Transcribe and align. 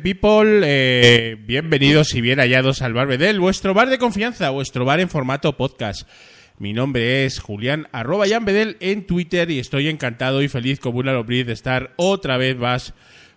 People, 0.00 0.62
eh, 0.64 1.36
bienvenidos 1.38 2.14
y 2.14 2.20
bien 2.20 2.38
hallados 2.38 2.80
al 2.80 2.94
Bar 2.94 3.06
Bedel, 3.06 3.40
vuestro 3.40 3.74
bar 3.74 3.90
de 3.90 3.98
confianza, 3.98 4.50
vuestro 4.50 4.84
bar 4.84 5.00
en 5.00 5.10
formato 5.10 5.56
podcast. 5.56 6.08
Mi 6.58 6.72
nombre 6.72 7.26
es 7.26 7.40
Julián, 7.40 7.88
arroba 7.92 8.26
Jan 8.26 8.46
en 8.48 9.06
Twitter 9.06 9.50
y 9.50 9.58
estoy 9.58 9.88
encantado 9.88 10.42
y 10.42 10.48
feliz 10.48 10.80
como 10.80 11.00
una 11.00 11.12
lombriz 11.12 11.46
de 11.46 11.52
estar 11.52 11.92
otra 11.96 12.36
vez 12.38 12.56
más 12.56 12.94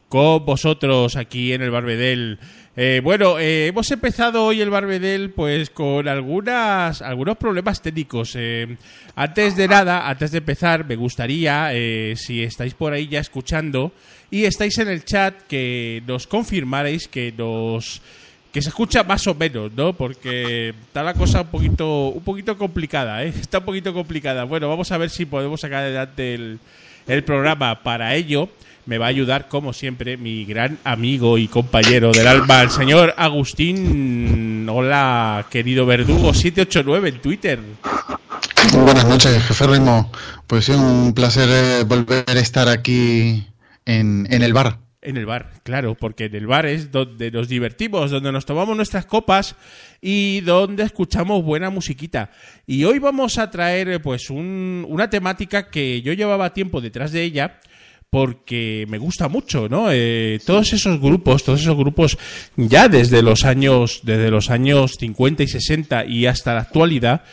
con 0.08 0.46
vosotros 0.46 1.18
aquí 1.18 1.52
en 1.52 1.62
el 1.62 1.72
Barbedel. 1.72 2.40
Eh, 2.78 3.00
bueno, 3.02 3.40
eh, 3.40 3.68
hemos 3.68 3.90
empezado 3.90 4.44
hoy 4.44 4.60
el 4.60 4.70
Barbedel 4.70 5.30
pues 5.30 5.70
con 5.70 6.10
algunas 6.10 7.02
algunos 7.02 7.38
problemas 7.38 7.82
técnicos. 7.82 8.34
Eh, 8.36 8.76
antes 9.16 9.56
de 9.56 9.70
nada, 9.70 10.10
antes 10.10 10.32
de 10.32 10.40
empezar, 10.40 10.86
me 10.86 10.98
gustaría, 10.98 11.72
si 12.16 12.44
estáis 12.44 12.74
por 12.74 12.92
ahí 12.92 13.08
ya 13.08 13.22
escuchando 13.22 13.94
y 14.30 14.44
estáis 14.44 14.78
en 14.80 14.90
el 14.90 15.06
chat, 15.06 15.44
que 15.48 16.04
nos 16.06 16.28
confirmarais 16.28 17.08
que 17.08 17.34
nos 17.38 18.02
que 18.52 18.62
se 18.62 18.70
escucha 18.70 19.04
más 19.04 19.26
o 19.28 19.36
menos, 19.36 19.72
¿no? 19.72 19.94
Porque 19.94 20.70
está 20.70 21.02
la 21.02 21.14
cosa 21.14 21.42
un 21.42 21.48
poquito 21.48 22.10
un 22.10 22.24
poquito 22.26 22.58
complicada, 22.58 23.24
¿eh? 23.24 23.30
Está 23.40 23.60
un 23.60 23.66
poquito 23.66 23.94
complicada. 23.94 24.44
Bueno, 24.44 24.68
vamos 24.68 24.92
a 24.92 24.98
ver 24.98 25.10
si 25.10 25.26
podemos 25.26 25.62
sacar 25.62 25.84
adelante 25.84 26.34
el, 26.34 26.60
el 27.08 27.24
programa 27.24 27.84
para 27.84 28.16
ello 28.16 28.50
me 28.86 28.98
va 28.98 29.06
a 29.06 29.10
ayudar, 29.10 29.48
como 29.48 29.74
siempre, 29.74 30.16
mi 30.18 30.46
gran 30.46 30.78
amigo 30.84 31.38
y 31.38 31.48
compañero 31.48 32.12
del 32.12 32.28
alma, 32.28 32.62
el 32.62 32.70
señor 32.70 33.14
Agustín. 33.18 34.68
Hola, 34.70 35.48
querido 35.50 35.88
Verdugo789 35.88 37.08
en 37.08 37.22
Twitter. 37.22 37.60
Muy 38.74 38.84
buenas 38.84 39.06
noches, 39.08 39.44
jefe 39.44 39.68
Ritmo. 39.68 40.12
Pues 40.48 40.66
sí, 40.66 40.74
un 40.74 41.14
placer 41.14 41.48
eh, 41.52 41.84
volver 41.84 42.24
a 42.28 42.34
estar 42.34 42.68
aquí 42.68 43.44
en, 43.86 44.28
en 44.30 44.44
el 44.44 44.54
bar. 44.54 44.80
En 45.02 45.18
el 45.18 45.28
bar, 45.28 45.52
claro, 45.64 45.94
porque 45.94 46.26
en 46.26 46.36
el 46.36 46.48
bar 46.48 46.66
es 46.66 46.92
donde 46.92 47.30
nos 47.30 47.48
divertimos, 47.48 48.10
donde 48.10 48.32
nos 48.32 48.46
tomamos 48.48 48.76
nuestras 48.76 49.06
copas 49.06 49.56
y 50.02 50.42
donde 50.42 50.82
escuchamos 50.82 51.44
buena 51.44 51.70
musiquita. 51.70 52.32
Y 52.66 52.86
hoy 52.86 52.98
vamos 52.98 53.38
a 53.38 53.52
traer 53.52 54.02
pues 54.02 54.32
un- 54.32 54.84
una 54.90 55.08
temática 55.08 55.70
que 55.70 56.02
yo 56.02 56.14
llevaba 56.14 56.54
tiempo 56.54 56.82
detrás 56.82 57.12
de 57.12 57.22
ella 57.22 57.60
porque 58.16 58.86
me 58.88 58.98
gusta 58.98 59.28
mucho, 59.28 59.68
¿no? 59.68 59.88
Eh, 59.92 60.40
todos 60.46 60.72
esos 60.72 61.02
grupos, 61.02 61.44
todos 61.44 61.60
esos 61.60 61.76
grupos 61.76 62.18
ya 62.56 62.88
desde 62.88 63.22
los 63.22 63.44
años, 63.44 64.00
desde 64.04 64.32
los 64.32 64.50
años 64.50 64.96
50 64.98 65.44
y 65.44 65.48
60 65.50 66.06
y 66.06 66.26
hasta 66.26 66.54
la 66.54 66.62
actualidad, 66.62 67.24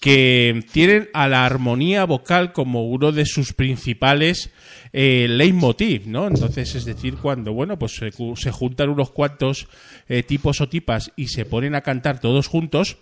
que 0.00 0.64
tienen 0.72 1.10
a 1.12 1.28
la 1.28 1.44
armonía 1.44 2.06
vocal 2.06 2.54
como 2.54 2.88
uno 2.88 3.12
de 3.12 3.26
sus 3.26 3.52
principales 3.52 4.48
eh, 4.94 5.26
leitmotiv, 5.28 6.06
¿no? 6.06 6.28
Entonces, 6.28 6.76
es 6.76 6.86
decir, 6.86 7.16
cuando, 7.16 7.52
bueno, 7.52 7.78
pues 7.78 8.00
se, 8.00 8.50
juntan 8.50 8.88
unos 8.88 9.10
cuantos 9.10 9.68
eh, 10.08 10.22
tipos 10.22 10.62
o 10.62 10.68
tipas 10.70 11.12
y 11.14 11.28
se 11.28 11.44
ponen 11.44 11.74
a 11.74 11.82
cantar 11.82 12.20
todos 12.20 12.46
juntos, 12.46 12.96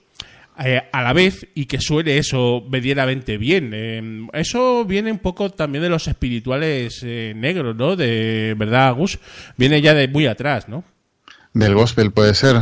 eh, 0.63 0.83
a 0.93 1.03
la 1.03 1.15
vez 1.15 1.47
y 1.55 1.65
que 1.65 1.81
suene 1.81 2.19
eso 2.19 2.63
medianamente 2.71 3.39
bien. 3.39 3.71
Eh, 3.73 4.29
eso 4.35 4.85
viene 4.85 5.11
un 5.11 5.19
poco 5.19 5.49
también 5.49 5.83
de 5.83 5.89
los 5.89 6.07
espirituales 6.07 7.01
eh, 7.03 7.33
negros, 7.35 7.75
¿no? 7.77 7.97
De 7.97 8.55
verdad, 8.59 8.89
Agus, 8.89 9.19
viene 9.57 9.81
ya 9.81 9.95
de 9.95 10.07
muy 10.09 10.27
atrás, 10.27 10.69
¿no? 10.69 10.85
Del 11.55 11.75
gospel 11.75 12.13
puede 12.13 12.35
ser. 12.35 12.59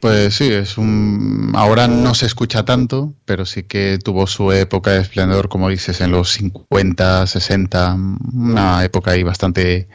Pues 0.00 0.34
sí, 0.34 0.52
es 0.52 0.76
un. 0.78 1.52
Ahora 1.56 1.88
no 1.88 2.14
se 2.14 2.26
escucha 2.26 2.64
tanto, 2.64 3.14
pero 3.24 3.44
sí 3.46 3.62
que 3.64 3.98
tuvo 3.98 4.26
su 4.26 4.52
época 4.52 4.92
de 4.92 5.00
esplendor, 5.00 5.48
como 5.48 5.68
dices, 5.68 6.00
en 6.00 6.12
los 6.12 6.30
50, 6.32 7.26
60. 7.26 7.96
Una 8.34 8.84
época 8.84 9.12
ahí 9.12 9.24
bastante 9.24 9.88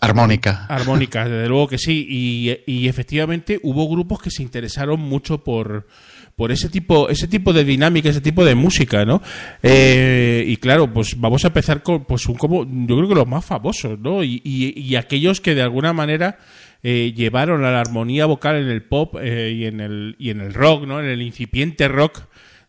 armónica. 0.00 0.66
Armónicas, 0.68 1.28
desde 1.28 1.48
luego 1.48 1.66
que 1.66 1.78
sí. 1.78 2.06
Y, 2.08 2.60
y 2.66 2.86
efectivamente 2.86 3.58
hubo 3.64 3.88
grupos 3.88 4.20
que 4.20 4.30
se 4.30 4.42
interesaron 4.44 5.00
mucho 5.00 5.42
por, 5.42 5.88
por 6.36 6.52
ese 6.52 6.68
tipo, 6.68 7.08
ese 7.08 7.26
tipo 7.28 7.52
de 7.54 7.64
dinámica, 7.64 8.10
ese 8.10 8.20
tipo 8.20 8.44
de 8.44 8.54
música, 8.54 9.06
¿no? 9.06 9.22
Eh, 9.62 10.44
y 10.46 10.58
claro, 10.58 10.92
pues 10.92 11.18
vamos 11.18 11.44
a 11.44 11.48
empezar 11.48 11.82
con 11.82 12.04
pues 12.04 12.26
un 12.26 12.34
como, 12.36 12.64
yo 12.64 12.96
creo 12.96 13.08
que 13.08 13.14
los 13.14 13.26
más 13.26 13.44
famosos, 13.44 13.98
¿no? 13.98 14.22
Y, 14.22 14.42
y- 14.44 14.78
y 14.78 14.96
aquellos 14.96 15.40
que 15.40 15.54
de 15.54 15.62
alguna 15.62 15.94
manera 15.94 16.38
eh, 16.82 17.14
llevaron 17.16 17.64
a 17.64 17.70
la 17.70 17.80
armonía 17.80 18.26
vocal 18.26 18.56
en 18.56 18.68
el 18.68 18.82
pop 18.82 19.16
eh, 19.20 19.50
y 19.56 19.64
en 19.64 19.80
el 19.80 20.14
y 20.18 20.28
en 20.28 20.42
el 20.42 20.52
rock, 20.52 20.86
¿no? 20.86 21.00
En 21.00 21.06
el 21.06 21.22
incipiente 21.22 21.88
rock 21.88 22.24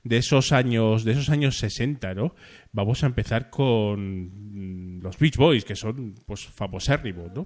de 0.06 0.16
esos 0.18 0.54
años 0.54 1.04
de 1.04 1.12
esos 1.12 1.30
años 1.30 1.58
60, 1.58 2.14
¿no? 2.14 2.34
Vamos 2.72 3.04
a 3.04 3.08
empezar 3.08 3.50
con 3.50 4.98
mm, 4.98 5.02
los 5.04 5.18
Beach 5.20 5.36
Boys, 5.36 5.66
que 5.66 5.76
son 5.76 6.16
pues 6.26 6.46
famosérrimos, 6.46 7.34
¿no? 7.36 7.46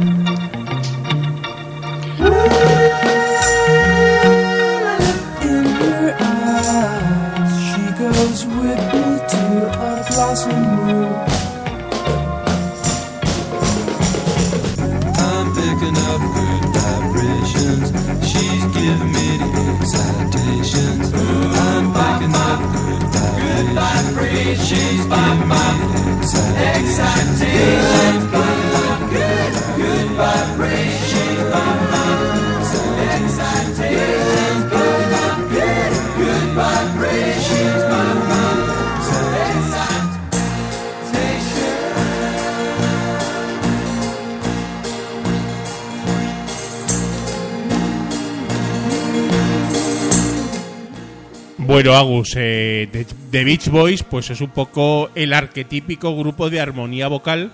Bueno, 51.63 51.93
Agus, 51.93 52.33
eh, 52.35 52.89
The, 53.31 53.43
Beach 53.43 53.69
Boys, 53.69 54.03
pues 54.03 54.29
es 54.31 54.41
un 54.41 54.49
poco 54.49 55.11
el 55.13 55.31
arquetípico 55.31 56.17
grupo 56.17 56.49
de 56.49 56.59
armonía 56.59 57.07
vocal 57.07 57.51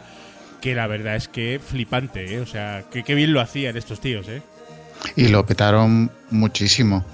que 0.62 0.74
la 0.74 0.88
verdad 0.88 1.18
es 1.18 1.27
que 1.27 1.59
flipante, 1.63 2.36
¿eh? 2.36 2.39
O 2.39 2.45
sea, 2.45 2.86
que 2.92 3.15
bien 3.15 3.33
lo 3.33 3.42
hacían 3.42 3.77
estos 3.77 4.00
tíos, 4.00 4.27
¿eh? 4.27 4.42
Y 5.15 5.27
lo 5.27 5.45
petaron 5.45 6.09
muchísimo. 6.31 7.06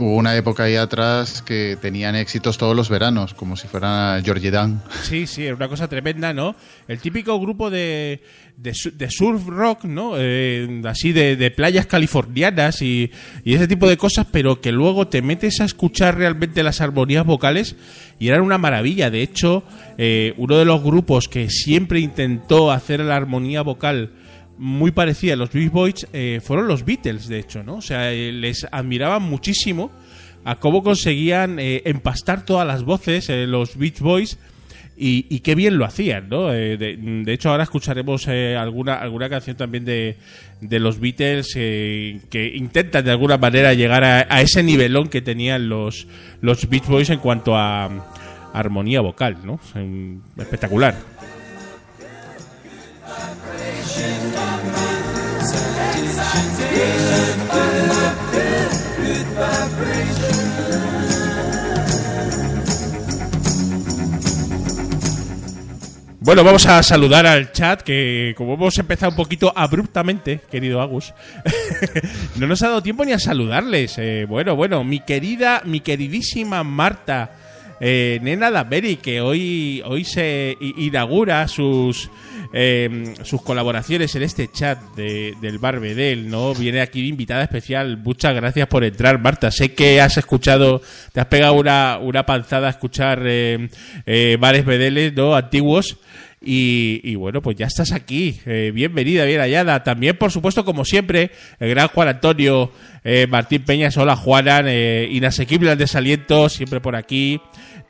Hubo 0.00 0.16
una 0.16 0.34
época 0.34 0.64
ahí 0.64 0.76
atrás 0.76 1.42
que 1.42 1.76
tenían 1.78 2.16
éxitos 2.16 2.56
todos 2.56 2.74
los 2.74 2.88
veranos, 2.88 3.34
como 3.34 3.54
si 3.54 3.68
fueran 3.68 4.24
Georgie 4.24 4.50
Dan. 4.50 4.82
Sí, 5.02 5.26
sí, 5.26 5.44
era 5.44 5.54
una 5.54 5.68
cosa 5.68 5.88
tremenda, 5.88 6.32
¿no? 6.32 6.56
El 6.88 7.00
típico 7.00 7.38
grupo 7.38 7.68
de, 7.68 8.22
de 8.56 9.10
surf 9.10 9.46
rock, 9.46 9.84
¿no? 9.84 10.14
Eh, 10.16 10.80
así 10.86 11.12
de, 11.12 11.36
de 11.36 11.50
playas 11.50 11.84
californianas 11.84 12.80
y, 12.80 13.10
y 13.44 13.54
ese 13.54 13.68
tipo 13.68 13.86
de 13.86 13.98
cosas, 13.98 14.26
pero 14.32 14.62
que 14.62 14.72
luego 14.72 15.08
te 15.08 15.20
metes 15.20 15.60
a 15.60 15.66
escuchar 15.66 16.16
realmente 16.16 16.62
las 16.62 16.80
armonías 16.80 17.26
vocales 17.26 17.76
y 18.18 18.28
eran 18.28 18.40
una 18.40 18.56
maravilla. 18.56 19.10
De 19.10 19.20
hecho, 19.20 19.64
eh, 19.98 20.32
uno 20.38 20.56
de 20.56 20.64
los 20.64 20.82
grupos 20.82 21.28
que 21.28 21.50
siempre 21.50 22.00
intentó 22.00 22.72
hacer 22.72 23.00
la 23.00 23.16
armonía 23.16 23.60
vocal 23.60 24.12
muy 24.60 24.90
parecida 24.90 25.32
a 25.32 25.36
los 25.36 25.50
Beach 25.52 25.72
Boys 25.72 26.06
eh, 26.12 26.40
fueron 26.44 26.68
los 26.68 26.84
Beatles, 26.84 27.28
de 27.28 27.38
hecho, 27.38 27.62
¿no? 27.62 27.76
O 27.76 27.82
sea, 27.82 28.12
eh, 28.12 28.30
les 28.30 28.66
admiraban 28.70 29.22
muchísimo 29.22 29.90
a 30.44 30.56
cómo 30.56 30.82
conseguían 30.82 31.58
eh, 31.58 31.82
empastar 31.86 32.44
todas 32.44 32.66
las 32.66 32.84
voces 32.84 33.28
eh, 33.30 33.46
los 33.46 33.76
Beach 33.76 34.00
Boys 34.00 34.38
y, 35.02 35.40
qué 35.40 35.54
bien 35.54 35.78
lo 35.78 35.86
hacían, 35.86 36.28
¿no? 36.28 36.52
Eh, 36.52 36.76
de, 36.76 37.32
hecho, 37.32 37.48
ahora 37.48 37.62
escucharemos 37.62 38.28
eh, 38.28 38.54
alguna, 38.54 38.96
alguna 38.96 39.30
canción 39.30 39.56
también 39.56 39.86
de, 39.86 40.18
de 40.60 40.78
los 40.78 41.00
Beatles 41.00 41.54
que 41.54 42.52
intentan 42.54 43.06
de 43.06 43.10
alguna 43.10 43.38
manera 43.38 43.72
llegar 43.72 44.04
a, 44.04 44.26
a 44.28 44.42
ese 44.42 44.62
nivelón 44.62 45.08
que 45.08 45.22
tenían 45.22 45.70
los, 45.70 46.06
los 46.42 46.68
Beach 46.68 46.86
Boys 46.86 47.08
en 47.08 47.18
cuanto 47.18 47.56
a, 47.56 47.88
armonía 48.52 49.00
vocal, 49.00 49.38
¿no? 49.42 49.58
Espectacular. 50.36 50.94
Bueno, 66.30 66.44
vamos 66.44 66.64
a 66.66 66.80
saludar 66.84 67.26
al 67.26 67.50
chat, 67.50 67.82
que 67.82 68.34
como 68.36 68.54
hemos 68.54 68.78
empezado 68.78 69.10
un 69.10 69.16
poquito 69.16 69.52
abruptamente, 69.56 70.40
querido 70.48 70.80
Agus, 70.80 71.12
no 72.36 72.46
nos 72.46 72.62
ha 72.62 72.68
dado 72.68 72.84
tiempo 72.84 73.04
ni 73.04 73.10
a 73.10 73.18
saludarles. 73.18 73.98
Eh, 73.98 74.26
bueno, 74.28 74.54
bueno, 74.54 74.84
mi 74.84 75.00
querida, 75.00 75.62
mi 75.64 75.80
queridísima 75.80 76.62
Marta, 76.62 77.32
eh, 77.80 78.20
nena 78.22 78.52
Daveri, 78.52 78.94
que 78.94 79.20
hoy, 79.20 79.82
hoy 79.84 80.04
se 80.04 80.56
inaugura 80.60 81.48
sus, 81.48 82.10
eh, 82.52 83.14
sus 83.22 83.42
colaboraciones 83.42 84.14
en 84.16 84.22
este 84.22 84.48
chat 84.50 84.78
de- 84.96 85.34
del 85.40 85.58
Barbedel, 85.58 86.28
¿no? 86.30 86.54
Viene 86.54 86.80
aquí 86.80 87.06
invitada 87.08 87.42
especial. 87.42 87.96
Muchas 87.98 88.34
gracias 88.34 88.66
por 88.68 88.84
entrar, 88.84 89.20
Marta. 89.20 89.50
Sé 89.50 89.74
que 89.74 90.00
has 90.00 90.16
escuchado, 90.16 90.82
te 91.12 91.20
has 91.20 91.26
pegado 91.26 91.54
una, 91.54 91.98
una 92.00 92.24
panzada 92.26 92.66
a 92.68 92.70
escuchar 92.70 93.22
eh, 93.24 93.68
eh, 94.06 94.36
bares 94.40 94.64
bedeles, 94.64 95.14
¿no? 95.14 95.34
Antiguos. 95.34 95.98
Y, 96.42 97.00
y 97.04 97.16
bueno, 97.16 97.42
pues 97.42 97.56
ya 97.56 97.66
estás 97.66 97.92
aquí. 97.92 98.40
Eh, 98.46 98.72
bienvenida, 98.74 99.26
bien 99.26 99.40
hallada. 99.40 99.82
También, 99.82 100.16
por 100.16 100.30
supuesto, 100.30 100.64
como 100.64 100.86
siempre, 100.86 101.32
el 101.58 101.68
gran 101.68 101.88
Juan 101.88 102.08
Antonio 102.08 102.72
eh, 103.04 103.26
Martín 103.28 103.62
Peñas. 103.64 103.96
Hola, 103.98 104.16
Juanan. 104.16 104.64
Eh, 104.66 105.06
inasequible 105.10 105.70
al 105.70 105.76
desaliento, 105.76 106.48
siempre 106.48 106.80
por 106.80 106.96
aquí. 106.96 107.40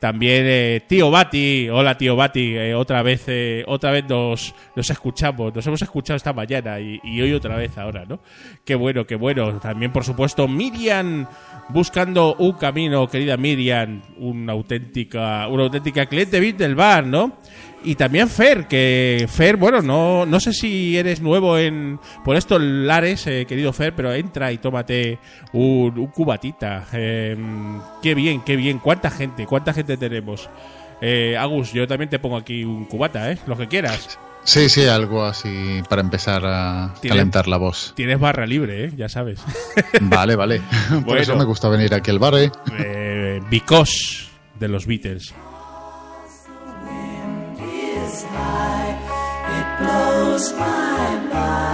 También 0.01 0.45
eh, 0.47 0.81
tío 0.87 1.11
Bati. 1.11 1.69
Hola, 1.69 1.95
tío 1.95 2.15
Bati. 2.15 2.55
Eh, 2.57 2.73
otra 2.73 3.03
vez 3.03 3.23
eh, 3.27 3.63
otra 3.67 3.91
vez 3.91 4.03
nos, 4.09 4.53
nos 4.75 4.89
escuchamos. 4.89 5.53
Nos 5.53 5.67
hemos 5.67 5.81
escuchado 5.81 6.17
esta 6.17 6.33
mañana 6.33 6.79
y, 6.79 6.99
y 7.03 7.21
hoy 7.21 7.33
otra 7.33 7.55
vez 7.55 7.77
ahora, 7.77 8.03
¿no? 8.05 8.19
Qué 8.65 8.73
bueno, 8.73 9.05
qué 9.05 9.15
bueno. 9.15 9.59
También, 9.59 9.93
por 9.93 10.03
supuesto, 10.03 10.47
Miriam 10.47 11.27
buscando 11.69 12.35
un 12.39 12.53
camino, 12.53 13.07
querida 13.07 13.37
Miriam. 13.37 14.01
Una 14.17 14.53
auténtica, 14.53 15.47
una 15.47 15.63
auténtica 15.63 16.07
cliente 16.07 16.39
VIP 16.39 16.57
del 16.57 16.73
bar, 16.73 17.05
¿no? 17.05 17.37
Y 17.83 17.95
también 17.95 18.29
Fer, 18.29 18.67
que 18.67 19.27
Fer, 19.29 19.57
bueno, 19.57 19.81
no, 19.81 20.25
no 20.25 20.39
sé 20.39 20.53
si 20.53 20.97
eres 20.97 21.19
nuevo 21.21 21.57
en 21.57 21.99
por 22.23 22.35
estos 22.35 22.61
lares, 22.61 23.25
eh, 23.27 23.45
querido 23.47 23.73
Fer, 23.73 23.95
pero 23.95 24.13
entra 24.13 24.51
y 24.51 24.59
tómate 24.59 25.17
un, 25.53 25.97
un 25.97 26.07
cubatita. 26.07 26.85
Eh, 26.93 27.35
qué 28.03 28.13
bien, 28.13 28.41
qué 28.41 28.55
bien. 28.55 28.77
¿Cuánta 28.79 29.09
gente? 29.09 29.45
¿Cuánta 29.47 29.73
gente 29.73 29.97
tenemos? 29.97 30.49
Eh, 31.01 31.35
Agus, 31.37 31.73
yo 31.73 31.87
también 31.87 32.09
te 32.09 32.19
pongo 32.19 32.37
aquí 32.37 32.63
un 32.63 32.85
cubata, 32.85 33.31
¿eh? 33.31 33.39
Lo 33.47 33.57
que 33.57 33.67
quieras. 33.67 34.19
Sí, 34.43 34.69
sí, 34.69 34.85
algo 34.85 35.23
así 35.25 35.81
para 35.89 36.01
empezar 36.01 36.43
a 36.45 36.93
calentar 37.07 37.47
la 37.47 37.57
voz. 37.57 37.93
Tienes 37.95 38.19
barra 38.19 38.45
libre, 38.45 38.85
¿eh? 38.85 38.91
Ya 38.95 39.09
sabes. 39.09 39.39
Vale, 40.01 40.35
vale. 40.35 40.61
Por 40.89 41.03
Bueno. 41.03 41.21
eso 41.21 41.35
me 41.35 41.43
gusta 41.45 41.69
venir 41.69 41.93
aquí 41.93 42.11
al 42.11 42.19
bar, 42.19 42.35
¿eh? 42.35 42.51
eh, 42.79 43.39
Because 43.49 44.25
de 44.59 44.67
los 44.67 44.85
Beatles. 44.85 45.33
It 48.33 49.67
blows 49.79 50.53
my 50.53 51.19
mind. 51.33 51.70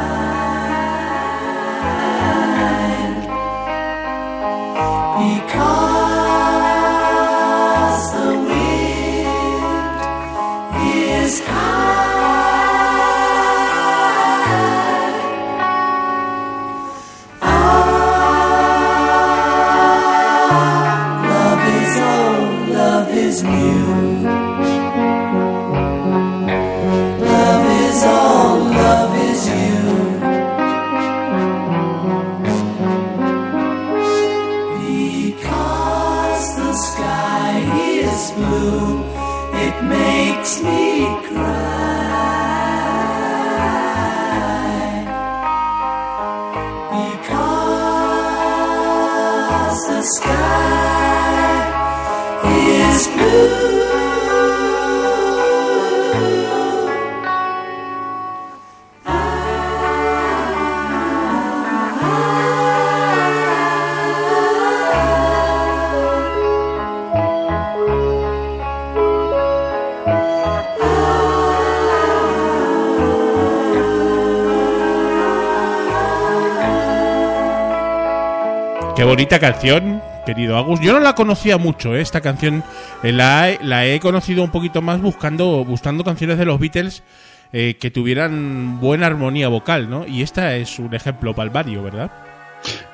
Qué 78.98 79.04
bonita 79.04 79.40
canción, 79.40 80.02
querido 80.26 80.58
Agus. 80.58 80.80
Yo 80.82 80.92
no 80.94 81.00
la 81.00 81.14
conocía 81.14 81.58
mucho, 81.60 81.96
¿eh? 81.96 82.02
esta 82.02 82.20
canción. 82.22 82.64
eh, 83.04 83.12
la, 83.12 83.52
he- 83.86 84.00
conocido 84.00 84.44
un 84.44 84.50
poquito 84.50 84.82
más 84.82 85.00
buscando, 85.00 85.64
buscando 85.64 86.04
canciones 86.04 86.40
de 86.40 86.46
los 86.46 86.60
Beatles 86.60 87.04
eh, 87.54 87.78
que 87.80 87.92
tuvieran 87.92 88.80
buena 88.80 89.06
armonía 89.06 89.50
vocal, 89.50 89.88
¿no? 89.90 90.08
Y 90.08 90.24
esta 90.24 90.56
es 90.56 90.80
un 90.80 90.96
ejemplo 90.96 91.36
palmario, 91.36 91.84
¿verdad? 91.84 92.10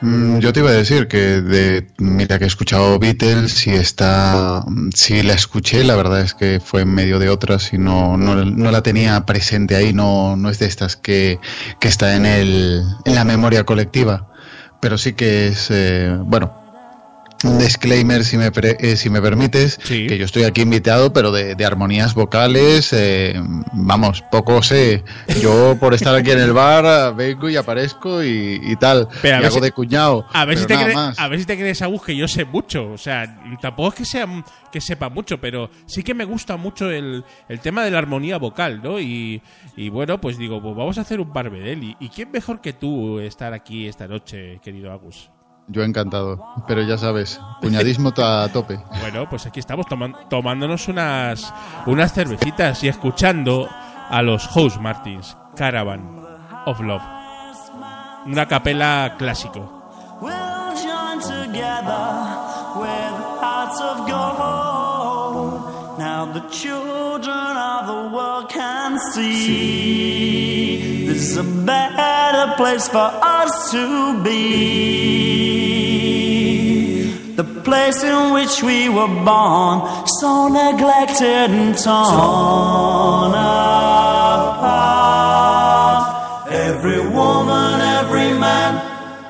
Mm, 0.01 0.39
Yo 0.39 0.51
te 0.51 0.60
iba 0.60 0.72
a 0.72 0.74
decir 0.74 1.07
que 1.07 1.41
de 1.41 1.88
mira 1.98 2.38
que 2.38 2.43
he 2.43 2.48
escuchado 2.48 3.00
Beatles 3.00 3.65
y 3.65 3.72
está 3.72 4.62
sí 4.93 5.24
la 5.24 5.33
escuché, 5.33 5.86
la 5.86 5.95
verdad 5.95 6.19
es 6.19 6.33
que 6.33 6.60
fue 6.60 6.81
en 6.81 6.93
medio 6.93 7.17
de 7.17 7.29
otras 7.29 7.72
y 7.72 7.77
no, 7.77 8.17
no, 8.17 8.36
no 8.43 8.72
la 8.72 8.83
tenía 8.83 9.25
presente 9.25 9.77
ahí, 9.77 9.93
no, 9.93 10.36
no 10.36 10.50
es 10.50 10.60
de 10.60 10.65
estas 10.65 10.98
que, 10.98 11.39
que 11.79 11.88
está 11.88 12.17
en 12.17 12.25
el 12.25 12.83
en 13.05 13.15
la 13.15 13.24
memoria 13.24 13.63
colectiva, 13.63 14.27
pero 14.83 14.97
sí 14.97 15.13
que 15.13 15.47
es 15.47 15.71
eh, 15.71 16.13
bueno 16.25 16.62
un 17.45 17.57
disclaimer, 17.59 18.23
si 18.23 18.38
me, 18.38 18.51
pre- 18.51 18.77
eh, 18.79 18.95
si 18.95 19.09
me 19.09 19.21
permites, 19.21 19.79
Sí. 19.83 20.07
que 20.07 20.17
yo 20.17 20.25
estoy 20.25 20.43
aquí 20.43 20.62
invitado, 20.62 21.13
pero 21.13 21.31
de, 21.31 21.55
de 21.55 21.65
armonías 21.65 22.13
vocales, 22.13 22.91
eh, 22.93 23.33
vamos, 23.73 24.21
poco 24.31 24.62
sé. 24.63 25.03
Yo 25.41 25.77
por 25.79 25.93
estar 25.93 26.15
aquí 26.15 26.31
en 26.31 26.39
el 26.39 26.53
bar 26.53 27.15
vengo 27.15 27.50
y 27.50 27.55
aparezco 27.55 28.23
y, 28.23 28.59
y 28.63 28.75
tal, 28.77 29.07
Pero 29.21 29.35
a 29.35 29.39
y 29.39 29.41
ver 29.41 29.47
hago 29.47 29.55
si- 29.59 29.62
de 29.62 29.71
cuñado. 29.71 30.25
A 30.33 30.45
ver, 30.45 30.57
si 30.57 30.63
te 30.65 30.67
pero 30.75 30.79
nada 30.79 30.85
crees, 30.93 30.95
más. 31.09 31.19
a 31.19 31.27
ver 31.27 31.39
si 31.39 31.45
te 31.45 31.57
crees, 31.57 31.81
Agus, 31.81 32.03
que 32.03 32.15
yo 32.15 32.27
sé 32.27 32.45
mucho. 32.45 32.91
O 32.91 32.97
sea, 32.97 33.39
tampoco 33.62 33.89
es 33.89 33.95
que 33.95 34.05
sea 34.05 34.27
que 34.71 34.81
sepa 34.81 35.09
mucho, 35.09 35.39
pero 35.39 35.69
sí 35.85 36.01
que 36.01 36.13
me 36.15 36.25
gusta 36.25 36.57
mucho 36.57 36.89
el, 36.89 37.23
el 37.47 37.59
tema 37.59 37.83
de 37.83 37.91
la 37.91 38.00
armonía 38.00 38.38
vocal, 38.38 38.81
¿no? 38.83 39.00
Y, 39.00 39.41
y 39.77 39.89
bueno, 39.89 40.19
pues 40.19 40.38
digo, 40.38 40.62
pues 40.62 40.75
vamos 40.75 40.97
a 40.97 41.01
hacer 41.01 41.19
un 41.19 41.31
barbedel. 41.31 41.83
¿Y, 41.83 41.97
y 42.00 42.09
quién 42.09 42.31
mejor 42.31 42.59
que 42.62 42.73
tú 42.73 43.19
estar 43.19 43.53
aquí 43.53 43.88
esta 43.88 44.07
noche, 44.07 44.59
querido 44.63 44.91
Agus? 44.91 45.29
Yo 45.67 45.84
encantado, 45.84 46.43
pero 46.67 46.82
ya 46.82 46.98
sabes, 46.98 47.39
cuñadismo 47.62 48.12
a 48.17 48.50
tope. 48.51 48.79
Bueno, 49.00 49.29
pues 49.29 49.46
aquí 49.46 49.60
estamos 49.62 49.86
toman- 49.88 50.15
tomándonos 50.29 50.88
unas, 50.89 51.53
unas 51.86 52.13
cervecitas 52.13 52.84
y 52.84 52.89
escuchando 52.89 53.70
a 54.10 54.22
los 54.22 54.46
House 54.50 54.77
Martins, 54.79 55.38
Caravan 55.55 56.20
of 56.65 56.79
Love. 56.82 57.01
Una 58.25 58.46
capela 58.48 59.15
clásico. 59.17 59.79
Now 65.98 66.25
the 66.34 66.41
children 66.50 67.58
of 67.58 67.88
the 67.88 68.15
world 68.15 68.50
can 68.50 68.98
see 69.13 70.52
is 71.24 71.38
a 71.38 71.44
better 71.44 72.53
place 72.58 72.88
for 72.89 73.10
us 73.39 73.72
to 73.72 74.22
be. 74.24 74.34
The 77.39 77.46
place 77.68 78.03
in 78.03 78.34
which 78.34 78.62
we 78.62 78.89
were 78.89 79.13
born, 79.32 79.75
so 80.20 80.50
neglected 80.50 81.50
and 81.60 81.77
torn 81.77 83.32
apart. 83.32 84.74
Every 86.51 87.01
woman, 87.20 87.74
every 88.00 88.32
man, 88.46 88.72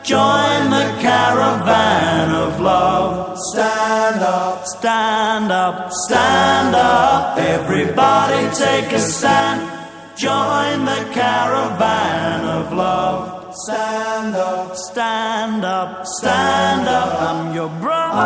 join 0.04 0.62
the 0.78 0.88
caravan 1.08 2.34
of 2.46 2.60
love. 2.60 3.38
Stand 3.52 4.22
up, 4.22 4.66
stand 4.66 5.52
up, 5.52 5.92
stand 6.08 6.76
up. 6.76 7.38
Everybody 7.38 8.42
take 8.56 8.92
a 8.94 9.00
stand. 9.00 9.83
Join 10.16 10.86
the 10.86 11.10
caravan 11.12 12.46
of 12.46 12.72
love. 12.72 13.56
Stand 13.56 14.36
up, 14.36 14.76
stand 14.76 15.66
up, 15.66 16.06
stand 16.06 16.88
up. 16.88 17.22
I'm 17.22 17.54
your 17.56 17.70
brother. 17.70 18.22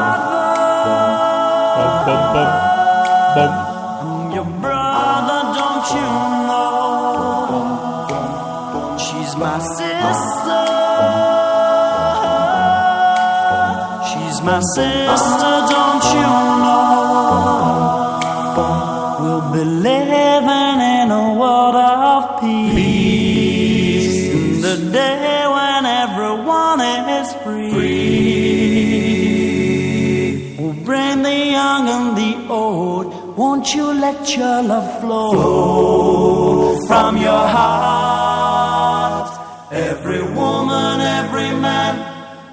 I'm 4.04 4.32
your 4.34 4.46
brother, 4.60 5.42
don't 5.58 5.88
you 5.96 6.10
know? 6.48 7.78
She's 9.00 9.36
my 9.38 9.60
sister. 9.60 10.66
She's 14.10 14.42
my 14.42 14.60
sister, 14.76 15.57
Won't 33.68 33.76
you 33.76 33.92
let 34.00 34.38
your 34.38 34.64
love 34.64 35.02
flow 35.02 36.80
from 36.88 37.18
your 37.18 37.48
heart? 37.56 39.28
Every 39.74 40.22
woman, 40.22 41.02
every 41.02 41.52
man, 41.52 41.96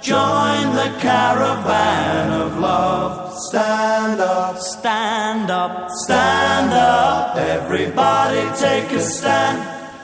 join 0.02 0.74
the 0.74 0.90
caravan 0.98 2.32
of 2.32 2.58
love. 2.58 3.32
Stand 3.48 4.20
up, 4.20 4.58
stand 4.58 5.52
up, 5.52 5.88
stand 6.04 6.72
up. 6.72 7.36
Everybody 7.36 8.42
take 8.58 8.90
a 8.90 9.00
stand. 9.00 9.62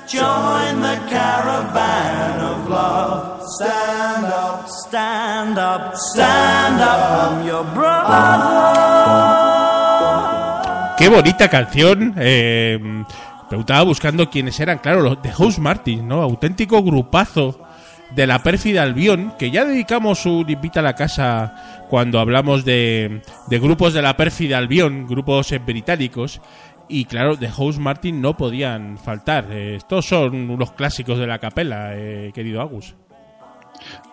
Join 0.09 0.81
the 0.81 0.95
caravan 1.11 2.40
of 2.40 2.69
love. 2.69 3.43
Stand 3.59 4.26
up, 4.26 4.69
stand 4.69 5.59
up, 5.59 5.97
stand 5.97 6.81
up. 6.81 7.33
I'm 7.33 7.45
your 7.45 7.64
brother. 7.75 8.89
Qué 11.00 11.09
bonita 11.09 11.49
canción. 11.49 12.12
Eh, 12.19 12.78
preguntaba 13.49 13.83
buscando 13.85 14.28
quiénes 14.28 14.61
eran, 14.61 14.80
claro, 14.80 15.00
los 15.00 15.23
de 15.23 15.33
House 15.33 15.59
Martin, 15.59 16.07
¿no? 16.07 16.21
Auténtico 16.21 16.83
grupazo 16.83 17.59
de 18.14 18.26
la 18.26 18.42
pérfida 18.42 18.83
Albión, 18.83 19.33
que 19.38 19.50
ya 19.50 19.64
dedicamos 19.64 20.26
un 20.26 20.50
invita 20.50 20.80
a 20.80 20.83
la 20.83 20.95
casa 20.95 21.87
cuando 21.88 22.21
hablamos 22.21 22.66
de, 22.66 23.23
de 23.49 23.59
grupos 23.59 23.95
de 23.95 24.02
la 24.02 24.14
pérfida 24.19 24.59
Albión, 24.59 25.07
grupos 25.07 25.50
eh, 25.52 25.59
británicos. 25.59 26.42
Y 26.87 27.07
claro, 27.07 27.37
de 27.37 27.49
House 27.49 27.78
Martin 27.78 28.21
no 28.21 28.37
podían 28.37 28.99
faltar. 28.99 29.47
Eh, 29.50 29.76
estos 29.76 30.04
son 30.07 30.50
unos 30.50 30.73
clásicos 30.73 31.19
de 31.19 31.26
la 31.26 31.38
capela, 31.38 31.92
eh, 31.95 32.30
querido 32.35 32.61
Agus. 32.61 32.95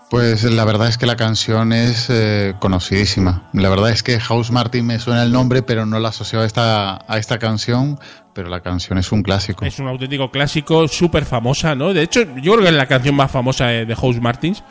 Pues 0.10 0.44
la 0.46 0.64
verdad 0.64 0.88
es 0.88 0.98
que 0.98 1.06
la 1.06 1.18
canción 1.18 1.74
es 1.74 2.10
eh, 2.10 2.54
conocidísima. 2.60 3.50
La 3.52 3.68
verdad 3.68 3.90
es 3.90 4.04
que 4.04 4.20
House 4.22 4.52
Martin 4.52 4.86
me 4.86 5.00
suena 5.00 5.22
el 5.24 5.34
nombre, 5.34 5.64
pero 5.64 5.86
no 5.86 6.00
la 6.00 6.10
asocio 6.10 6.40
a 6.40 6.46
esta, 6.46 7.04
a 7.12 7.18
esta 7.18 7.40
canción, 7.40 8.00
pero 8.34 8.48
la 8.48 8.62
canción 8.62 8.98
es 8.98 9.12
un 9.12 9.22
clásico. 9.22 9.66
Es 9.66 9.80
un 9.80 9.88
auténtico 9.88 10.32
clásico, 10.32 10.88
súper 10.88 11.26
famosa, 11.26 11.76
¿no? 11.76 11.94
De 11.94 12.04
hecho, 12.04 12.22
yo 12.38 12.54
creo 12.54 12.64
que 12.64 12.70
es 12.70 12.76
la 12.76 12.86
canción 12.86 13.16
más 13.16 13.30
famosa 13.30 13.68
de 13.68 13.96
House 13.96 14.22
Martins, 14.22 14.64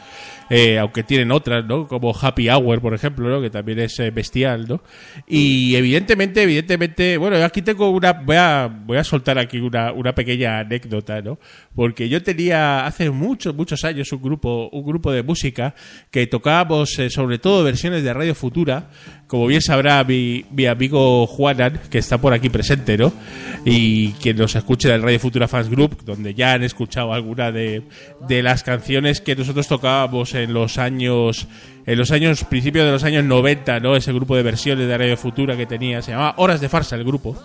eh, 0.49 0.79
aunque 0.79 1.03
tienen 1.03 1.33
otras, 1.33 1.65
¿no? 1.65 1.89
Como 1.89 2.15
Happy 2.17 2.49
Hour, 2.49 2.81
por 2.81 2.95
ejemplo, 2.95 3.29
¿no? 3.29 3.41
Que 3.41 3.51
también 3.51 3.81
es 3.81 3.99
eh, 3.99 4.11
bestial, 4.11 4.67
¿no? 4.69 4.81
Y 5.27 5.75
evidentemente, 5.75 6.43
evidentemente, 6.43 7.17
bueno, 7.17 7.37
aquí 7.45 7.63
tengo 7.63 7.91
una, 7.91 8.13
voy 8.13 8.37
a, 8.37 8.69
voy 8.69 8.99
a 8.99 9.05
soltar 9.05 9.39
aquí 9.39 9.59
una, 9.59 9.93
una 9.93 10.15
pequeña 10.15 10.61
anécdota, 10.61 11.21
¿no? 11.21 11.39
Porque 11.75 12.09
yo 12.09 12.23
tenía 12.23 12.87
hace 12.87 13.11
muchos, 13.11 13.55
muchos 13.57 13.85
años 13.85 14.13
un 14.13 14.23
grupo, 14.23 14.69
un 14.71 14.85
grupo 14.85 15.11
de 15.11 15.25
música 15.25 15.75
que 16.11 16.27
tocábamos 16.29 16.97
eh, 16.99 17.11
sobre 17.11 17.39
todo 17.39 17.65
versiones 17.65 18.05
de 18.05 18.15
Radio 18.15 18.35
Futura, 18.35 18.91
como 19.27 19.49
bien 19.49 19.61
sabrá 19.61 20.05
mi, 20.05 20.45
mi 20.53 20.67
amigo 20.67 21.27
Juanan, 21.27 21.81
que 21.91 21.99
está 21.99 22.19
por 22.19 22.33
aquí 22.33 22.51
presente, 22.51 22.97
¿no? 22.97 23.13
Y 23.65 24.13
quien 24.13 24.37
nos 24.37 24.55
escuche 24.55 24.89
del 24.89 25.03
Radio 25.03 25.19
Futura 25.19 25.49
Fans 25.49 25.69
Group, 25.69 26.05
donde 26.05 26.35
ya 26.35 26.53
han 26.53 26.63
escuchado 26.63 27.13
alguna 27.13 27.51
de, 27.51 27.83
de 28.29 28.43
las 28.45 28.63
canciones 28.63 29.21
que 29.21 29.35
nosotros 29.35 29.67
tocábamos 29.67 30.36
en 30.37 30.53
los 30.53 30.79
años, 30.79 31.47
en 31.87 31.99
los 31.99 32.11
años, 32.11 32.45
principios 32.45 32.87
de 32.87 32.93
los 32.93 33.05
años 33.05 33.25
90, 33.25 33.81
¿no? 33.81 33.97
Ese 33.97 34.13
grupo 34.13 34.37
de 34.37 34.43
versiones 34.43 34.87
de 34.89 34.97
Radio 34.99 35.17
Futura 35.17 35.57
que 35.57 35.67
tenía, 35.67 36.03
se 36.03 36.13
llamaba 36.13 36.35
Horas 36.39 36.61
de 36.61 36.69
Farsa 36.69 36.97
el 36.97 37.05
grupo. 37.05 37.37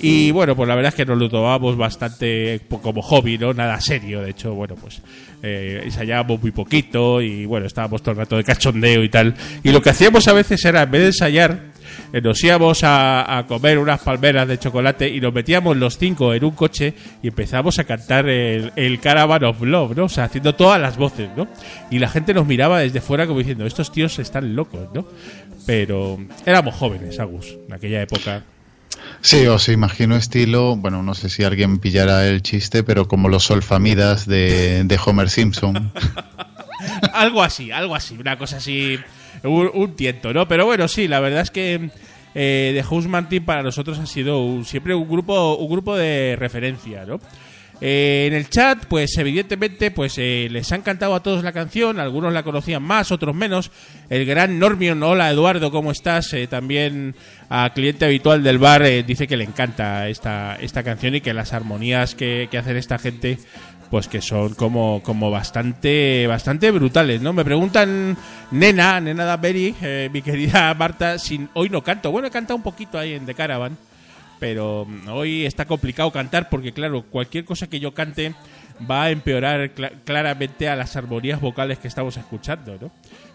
Y 0.00 0.30
bueno, 0.30 0.54
pues 0.54 0.68
la 0.68 0.76
verdad 0.76 0.90
es 0.90 0.94
que 0.94 1.04
nos 1.04 1.18
lo 1.18 1.28
tomábamos 1.28 1.76
bastante 1.76 2.60
po- 2.68 2.80
como 2.80 3.02
hobby, 3.02 3.36
¿no? 3.36 3.52
Nada 3.52 3.80
serio, 3.80 4.20
de 4.22 4.30
hecho, 4.30 4.54
bueno, 4.54 4.76
pues 4.76 5.02
eh, 5.42 5.80
ensayábamos 5.84 6.40
muy 6.40 6.52
poquito 6.52 7.20
y 7.20 7.44
bueno, 7.46 7.66
estábamos 7.66 8.00
todo 8.02 8.12
el 8.12 8.18
rato 8.18 8.36
de 8.36 8.44
cachondeo 8.44 9.02
y 9.02 9.08
tal. 9.08 9.34
Y 9.64 9.72
lo 9.72 9.82
que 9.82 9.90
hacíamos 9.90 10.28
a 10.28 10.34
veces 10.34 10.64
era, 10.64 10.82
en 10.82 10.90
vez 10.92 11.00
de 11.00 11.06
ensayar, 11.08 11.67
nos 12.12 12.42
íbamos 12.42 12.84
a, 12.84 13.38
a 13.38 13.46
comer 13.46 13.78
unas 13.78 14.00
palmeras 14.00 14.48
de 14.48 14.58
chocolate 14.58 15.08
y 15.08 15.20
nos 15.20 15.32
metíamos 15.32 15.76
los 15.76 15.98
cinco 15.98 16.34
en 16.34 16.44
un 16.44 16.52
coche 16.52 16.94
y 17.22 17.28
empezamos 17.28 17.78
a 17.78 17.84
cantar 17.84 18.28
el, 18.28 18.72
el 18.76 19.00
Caravan 19.00 19.44
of 19.44 19.62
Love, 19.62 19.96
¿no? 19.96 20.04
O 20.04 20.08
sea, 20.08 20.24
haciendo 20.24 20.54
todas 20.54 20.80
las 20.80 20.96
voces, 20.96 21.28
¿no? 21.36 21.48
Y 21.90 21.98
la 21.98 22.08
gente 22.08 22.34
nos 22.34 22.46
miraba 22.46 22.80
desde 22.80 23.00
fuera 23.00 23.26
como 23.26 23.38
diciendo, 23.38 23.66
estos 23.66 23.92
tíos 23.92 24.18
están 24.18 24.54
locos, 24.54 24.88
¿no? 24.94 25.06
Pero 25.66 26.18
éramos 26.46 26.74
jóvenes, 26.74 27.18
Agus, 27.20 27.56
en 27.66 27.72
aquella 27.72 28.02
época. 28.02 28.42
Sí, 29.20 29.46
os 29.46 29.68
imagino 29.68 30.16
estilo, 30.16 30.76
bueno, 30.76 31.02
no 31.02 31.14
sé 31.14 31.28
si 31.28 31.44
alguien 31.44 31.78
pillará 31.78 32.26
el 32.26 32.42
chiste, 32.42 32.82
pero 32.82 33.08
como 33.08 33.28
los 33.28 33.44
solfamidas 33.44 34.26
de, 34.26 34.84
de 34.84 35.00
Homer 35.04 35.28
Simpson. 35.28 35.92
algo 37.12 37.42
así, 37.42 37.70
algo 37.70 37.94
así, 37.94 38.16
una 38.18 38.38
cosa 38.38 38.58
así, 38.58 38.98
un, 39.44 39.96
tiento, 39.96 40.32
¿no? 40.32 40.48
Pero 40.48 40.66
bueno, 40.66 40.88
sí, 40.88 41.08
la 41.08 41.20
verdad 41.20 41.42
es 41.42 41.50
que 41.50 41.90
eh, 42.34 42.72
The 42.74 42.82
House 42.82 43.06
Martin 43.06 43.44
para 43.44 43.62
nosotros 43.62 43.98
ha 43.98 44.06
sido 44.06 44.64
siempre 44.64 44.94
un 44.94 45.08
grupo, 45.08 45.56
un 45.56 45.70
grupo 45.70 45.96
de 45.96 46.36
referencia, 46.38 47.04
¿no? 47.04 47.20
Eh, 47.80 48.24
en 48.26 48.34
el 48.34 48.48
chat, 48.48 48.86
pues 48.86 49.16
evidentemente, 49.18 49.92
pues 49.92 50.14
eh, 50.18 50.48
les 50.50 50.72
ha 50.72 50.76
encantado 50.76 51.14
a 51.14 51.22
todos 51.22 51.44
la 51.44 51.52
canción, 51.52 52.00
algunos 52.00 52.32
la 52.32 52.42
conocían 52.42 52.82
más, 52.82 53.12
otros 53.12 53.34
menos. 53.34 53.70
El 54.08 54.24
gran 54.26 54.58
Normion, 54.58 55.00
hola 55.02 55.30
Eduardo, 55.30 55.70
¿cómo 55.70 55.92
estás? 55.92 56.32
Eh, 56.32 56.48
también 56.48 57.14
a 57.48 57.72
cliente 57.74 58.04
habitual 58.04 58.42
del 58.42 58.58
bar 58.58 58.82
dice 59.04 59.28
que 59.28 59.36
le 59.36 59.44
encanta 59.44 60.08
esta, 60.08 60.56
esta 60.56 60.82
canción 60.82 61.14
y 61.14 61.20
que 61.20 61.32
las 61.32 61.52
armonías 61.52 62.16
que, 62.16 62.48
que 62.50 62.58
hacen 62.58 62.76
esta 62.76 62.98
gente 62.98 63.38
pues 63.90 64.06
que 64.08 64.20
son 64.20 64.54
como, 64.54 65.02
como 65.02 65.30
bastante 65.30 66.26
bastante 66.26 66.70
brutales, 66.70 67.22
¿no? 67.22 67.32
Me 67.32 67.44
preguntan, 67.44 68.16
nena, 68.50 69.00
nena 69.00 69.24
Daberi, 69.24 69.74
eh, 69.80 70.10
mi 70.12 70.20
querida 70.22 70.74
Marta, 70.74 71.18
si 71.18 71.46
hoy 71.54 71.68
no 71.70 71.82
canto. 71.82 72.10
Bueno, 72.10 72.28
he 72.28 72.30
cantado 72.30 72.56
un 72.56 72.62
poquito 72.62 72.98
ahí 72.98 73.14
en 73.14 73.24
The 73.26 73.34
Caravan, 73.34 73.76
pero 74.38 74.84
mm, 74.86 75.08
hoy 75.08 75.46
está 75.46 75.64
complicado 75.64 76.10
cantar 76.10 76.48
porque, 76.50 76.72
claro, 76.72 77.02
cualquier 77.02 77.44
cosa 77.44 77.66
que 77.66 77.80
yo 77.80 77.94
cante 77.94 78.34
va 78.88 79.04
a 79.04 79.10
empeorar 79.10 79.74
cla- 79.74 79.92
claramente 80.04 80.68
a 80.68 80.76
las 80.76 80.94
armonías 80.96 81.40
vocales 81.40 81.78
que 81.78 81.88
estamos 81.88 82.16
escuchando, 82.16 82.76
¿no? 82.80 82.90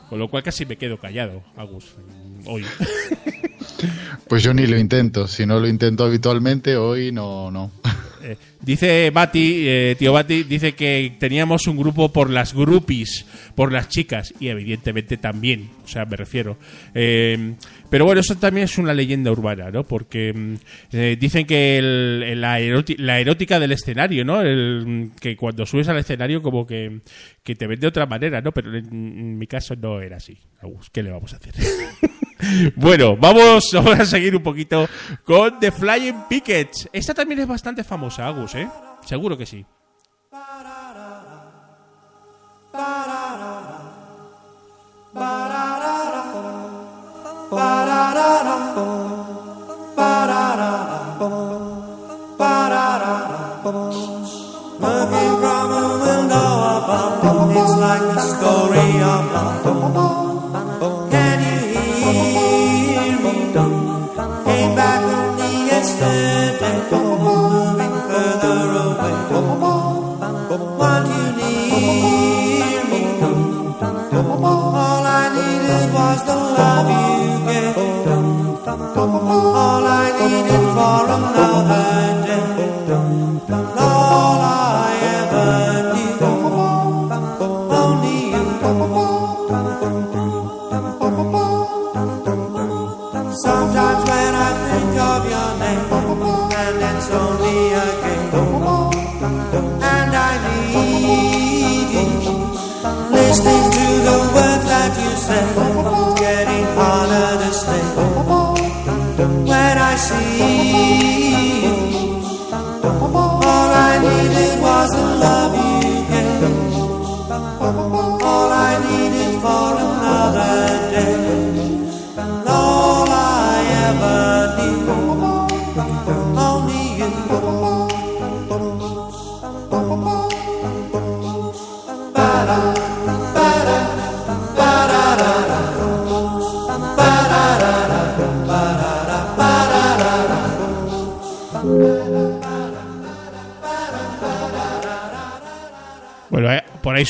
Con 0.09 0.19
lo 0.19 0.29
cual 0.29 0.43
casi 0.43 0.65
me 0.67 0.75
quedo 0.77 0.97
callado, 0.97 1.41
Agus, 1.57 1.95
mm, 1.97 2.47
hoy. 2.47 2.63
Pues 4.27 4.43
yo 4.43 4.53
ni 4.53 4.65
lo 4.67 4.77
intento. 4.77 5.27
Si 5.27 5.45
no 5.45 5.59
lo 5.59 5.67
intento 5.67 6.03
habitualmente, 6.05 6.75
hoy 6.77 7.11
no, 7.11 7.51
no. 7.51 7.71
Eh, 8.23 8.37
dice 8.61 9.09
Bati, 9.11 9.63
eh, 9.67 9.95
tío 9.99 10.13
Bati, 10.13 10.43
dice 10.43 10.73
que 10.73 11.15
teníamos 11.19 11.67
un 11.67 11.77
grupo 11.77 12.11
por 12.11 12.29
las 12.29 12.53
groupies, 12.53 13.25
por 13.55 13.71
las 13.71 13.89
chicas, 13.89 14.33
y 14.39 14.47
evidentemente 14.47 15.17
también, 15.17 15.69
o 15.83 15.87
sea, 15.87 16.05
me 16.05 16.15
refiero. 16.15 16.57
Eh, 16.95 17.55
pero 17.93 18.05
bueno, 18.05 18.21
eso 18.21 18.35
también 18.35 18.65
es 18.65 18.79
una 18.79 18.91
leyenda 18.91 19.31
urbana, 19.31 19.69
¿no? 19.69 19.83
Porque 19.83 20.33
mm, 20.33 20.55
eh, 20.93 21.15
dicen 21.19 21.45
que 21.45 21.79
la, 22.35 22.59
la 22.59 23.19
erótica 23.19 23.59
del 23.59 23.71
escenario, 23.71 24.25
¿no? 24.25 24.41
El, 24.41 25.11
que 25.21 25.35
cuando 25.35 25.65
subes 25.67 25.89
al 25.89 25.97
escenario 25.97 26.41
como 26.41 26.65
que, 26.65 27.01
que 27.43 27.53
te 27.53 27.67
ven 27.67 27.79
de 27.79 27.85
otra 27.85 28.07
manera, 28.07 28.41
¿no? 28.41 28.51
Pero 28.51 28.75
en, 28.75 29.37
mi 29.37 29.45
caso 29.45 29.75
no 29.75 30.01
era 30.01 30.17
así. 30.17 30.39
¿qué 30.91 31.03
le 31.03 31.11
vamos 31.11 31.33
a 31.33 31.35
hacer? 31.35 31.53
Bueno, 32.75 33.15
vamos, 33.17 33.69
vamos 33.73 33.99
a 33.99 34.05
seguir 34.05 34.35
un 34.35 34.43
poquito 34.43 34.87
con 35.23 35.59
The 35.59 35.71
Flying 35.71 36.27
Pickets. 36.29 36.89
Esta 36.91 37.13
también 37.13 37.41
es 37.41 37.47
bastante 37.47 37.83
famosa, 37.83 38.27
Agus, 38.27 38.55
¿eh? 38.55 38.67
Seguro 39.05 39.37
que 39.37 39.45
sí. 39.45 39.65
From 55.43 55.71
a 55.71 55.83
window 56.03 56.37
above, 56.37 57.51
it's 57.51 57.75
like 57.77 58.01
a 58.01 58.21
story 58.21 59.01
of 59.01 59.31
love. 59.33 60.12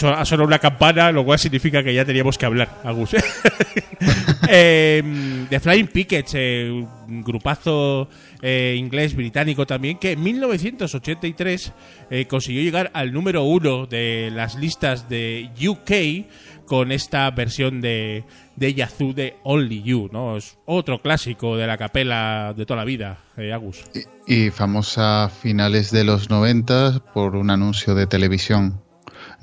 Ahí 0.01 0.13
ha 0.29 0.43
una 0.43 0.59
campana, 0.59 1.11
lo 1.11 1.23
cual 1.23 1.39
significa 1.39 1.83
que 1.83 1.93
ya 1.93 2.05
teníamos 2.05 2.37
que 2.37 2.45
hablar, 2.45 2.69
Agus. 2.83 3.11
eh, 4.49 5.45
The 5.49 5.59
Flying 5.59 5.87
Pickets, 5.87 6.33
eh, 6.35 6.69
un 7.07 7.21
grupazo 7.21 8.07
eh, 8.41 8.75
inglés 8.77 9.15
británico 9.15 9.65
también, 9.65 9.97
que 9.97 10.13
en 10.13 10.23
1983 10.23 11.73
eh, 12.09 12.25
consiguió 12.25 12.63
llegar 12.63 12.91
al 12.93 13.13
número 13.13 13.43
uno 13.43 13.85
de 13.85 14.31
las 14.33 14.55
listas 14.55 15.09
de 15.09 15.51
UK 15.61 16.65
con 16.65 16.91
esta 16.91 17.29
versión 17.31 17.81
de, 17.81 18.23
de 18.55 18.73
Yazoo 18.73 19.13
de 19.13 19.35
Only 19.43 19.83
You, 19.83 20.09
¿no? 20.11 20.37
Es 20.37 20.57
otro 20.65 21.01
clásico 21.01 21.55
de 21.57 21.67
la 21.67 21.77
capela 21.77 22.53
de 22.55 22.65
toda 22.65 22.79
la 22.79 22.85
vida, 22.85 23.19
Agus. 23.53 23.83
Y 24.25 24.49
famosa 24.49 25.25
a 25.25 25.29
finales 25.29 25.91
de 25.91 26.03
los 26.03 26.29
90 26.29 26.99
por 27.13 27.35
un 27.35 27.49
anuncio 27.49 27.95
de 27.95 28.07
televisión. 28.07 28.81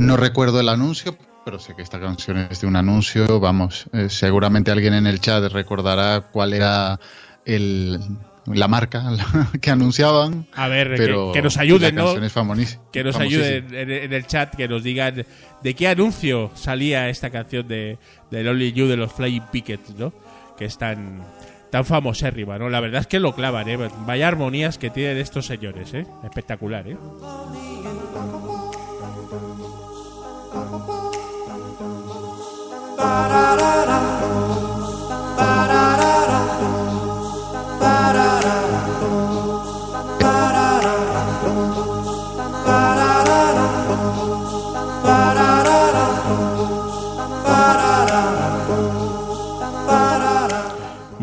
No 0.00 0.16
recuerdo 0.16 0.60
el 0.60 0.70
anuncio, 0.70 1.14
pero 1.44 1.58
sé 1.58 1.76
que 1.76 1.82
esta 1.82 2.00
canción 2.00 2.38
es 2.38 2.62
de 2.62 2.66
un 2.66 2.76
anuncio. 2.76 3.38
Vamos, 3.38 3.84
eh, 3.92 4.08
seguramente 4.08 4.70
alguien 4.70 4.94
en 4.94 5.06
el 5.06 5.20
chat 5.20 5.44
recordará 5.52 6.22
cuál 6.32 6.54
era 6.54 6.98
el, 7.44 8.00
la 8.46 8.66
marca 8.66 9.04
que 9.60 9.70
anunciaban. 9.70 10.46
A 10.54 10.68
ver, 10.68 10.88
que- 10.92 10.96
pero 10.96 11.32
que, 11.32 11.42
nos 11.42 11.58
ayuden, 11.58 11.96
la 11.96 12.02
¿no? 12.02 12.12
es 12.12 12.78
Que 12.90 13.04
nos 13.04 13.16
ayuden 13.16 13.74
en, 13.74 13.90
en 13.90 14.12
el 14.14 14.26
chat, 14.26 14.54
que 14.54 14.68
nos 14.68 14.82
digan 14.82 15.26
de 15.62 15.74
qué 15.74 15.88
anuncio 15.88 16.50
salía 16.54 17.10
esta 17.10 17.28
canción 17.28 17.68
de, 17.68 17.98
de 18.30 18.48
Only 18.48 18.72
You 18.72 18.86
de 18.86 18.96
los 18.96 19.12
Flying 19.12 19.44
Pickets, 19.52 19.96
¿no? 19.98 20.14
Que 20.56 20.64
es 20.64 20.78
tan, 20.78 21.20
tan 21.70 21.84
famosérrima, 21.84 22.58
¿no? 22.58 22.70
La 22.70 22.80
verdad 22.80 23.02
es 23.02 23.06
que 23.06 23.20
lo 23.20 23.34
clavan, 23.34 23.68
¿eh? 23.68 23.76
Vaya 24.06 24.28
armonías 24.28 24.78
que 24.78 24.88
tienen 24.88 25.18
estos 25.18 25.44
señores, 25.44 25.92
¿eh? 25.92 26.06
Espectacular, 26.24 26.88
¿eh? 26.88 26.96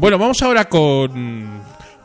Bueno, 0.07 0.19
vamos 0.19 0.41
ahora 0.41 0.63
con, 0.69 1.56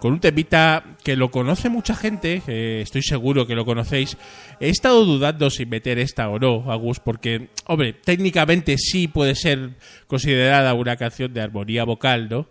con 0.02 0.14
un 0.14 0.18
temita 0.18 0.96
que 1.04 1.14
lo 1.14 1.30
conoce 1.30 1.68
mucha 1.68 1.94
gente, 1.94 2.42
estoy 2.82 3.02
seguro 3.02 3.46
que 3.46 3.54
lo 3.54 3.64
conocéis. 3.64 4.16
He 4.58 4.68
estado 4.68 5.04
dudando 5.04 5.48
si 5.48 5.64
meter 5.64 6.00
esta 6.00 6.28
o 6.28 6.40
no, 6.40 6.72
Agus, 6.72 6.98
porque, 6.98 7.50
hombre, 7.66 7.92
técnicamente 7.92 8.78
sí 8.78 9.06
puede 9.06 9.36
ser 9.36 9.76
considerada 10.08 10.74
una 10.74 10.96
canción 10.96 11.32
de 11.32 11.42
armonía 11.42 11.84
vocal, 11.84 12.28
¿no? 12.28 12.48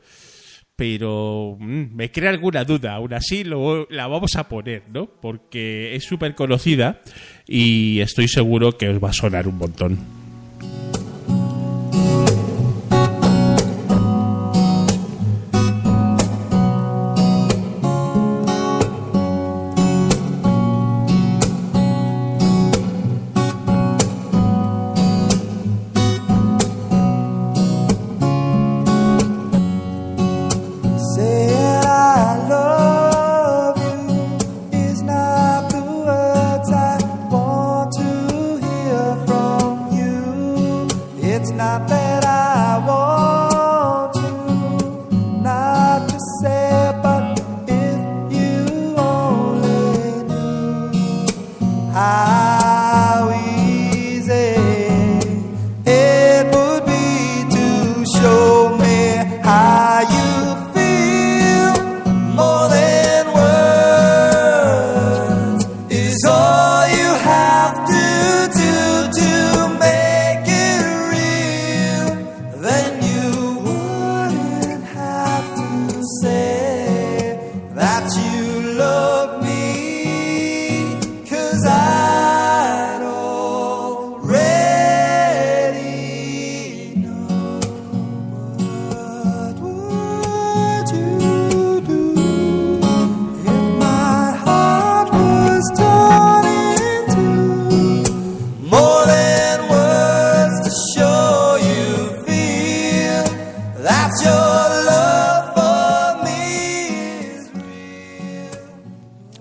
Pero 0.78 1.58
mm, 1.60 1.94
me 1.94 2.10
crea 2.10 2.30
alguna 2.30 2.64
duda, 2.64 2.94
aún 2.94 3.14
así 3.14 3.44
lo, 3.44 3.86
la 3.90 4.08
vamos 4.08 4.38
a 4.38 4.48
poner, 4.48 4.84
¿no? 4.88 5.08
Porque 5.08 5.94
es 5.94 6.06
súper 6.06 6.36
conocida 6.36 7.02
y 7.46 8.00
estoy 8.00 8.30
seguro 8.30 8.78
que 8.78 8.88
os 8.88 9.04
va 9.04 9.10
a 9.10 9.14
sonar 9.14 9.50
un 9.50 9.58
montón. 9.58 10.21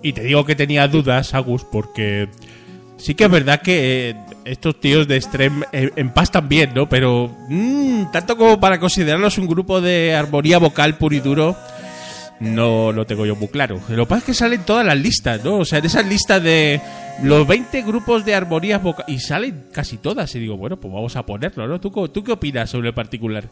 Y 0.03 0.13
te 0.13 0.23
digo 0.23 0.45
que 0.45 0.57
tenía 0.57 0.89
dudas, 0.89 1.35
Agus, 1.35 1.65
porque 1.65 2.29
sí 2.97 3.15
que 3.15 3.25
es 3.25 3.31
verdad 3.31 3.63
que 3.63 4.11
eh, 4.11 4.17
estos 4.45 4.81
tíos 4.81 5.09
de 5.09 5.17
Extreme 5.17 5.67
eh, 5.73 5.91
empastan 5.97 6.49
bien, 6.49 6.73
¿no? 6.75 6.89
Pero 6.89 7.35
mm, 7.49 8.11
tanto 8.13 8.37
como 8.37 8.61
para 8.61 8.79
considerarlos 8.79 9.39
un 9.39 9.47
grupo 9.47 9.81
de 9.81 10.15
armonía 10.15 10.59
vocal 10.59 10.97
puro 10.97 11.15
y 11.15 11.21
duro, 11.21 11.57
no 12.41 12.93
lo 12.93 13.07
tengo 13.07 13.27
yo 13.27 13.37
muy 13.37 13.49
claro. 13.49 13.81
Lo 13.89 14.05
que 14.05 14.09
pasa 14.09 14.19
es 14.19 14.25
que 14.25 14.35
salen 14.35 14.65
todas 14.65 14.85
las 14.85 14.99
listas, 14.99 15.45
¿no? 15.45 15.59
O 15.59 15.65
sea, 15.65 15.79
en 15.79 15.87
esas 15.87 16.07
listas 16.07 16.43
de 16.43 16.81
los 17.23 17.47
20 17.47 17.83
grupos 17.83 18.25
de 18.25 18.35
armonías 18.35 18.83
vocal... 18.83 19.05
Y 19.09 19.19
salen 19.19 19.67
casi 19.73 19.99
todas. 19.99 20.35
Y 20.35 20.41
digo, 20.41 20.57
bueno, 20.57 20.79
pues 20.81 20.93
vamos 20.93 21.17
a 21.17 21.27
ponerlo, 21.27 21.69
¿no? 21.69 21.81
¿Tú, 21.81 21.91
tú 22.09 22.25
qué 22.25 22.33
opinas 22.33 22.71
sobre 22.71 22.89
el 22.89 22.95
particular? 22.95 23.45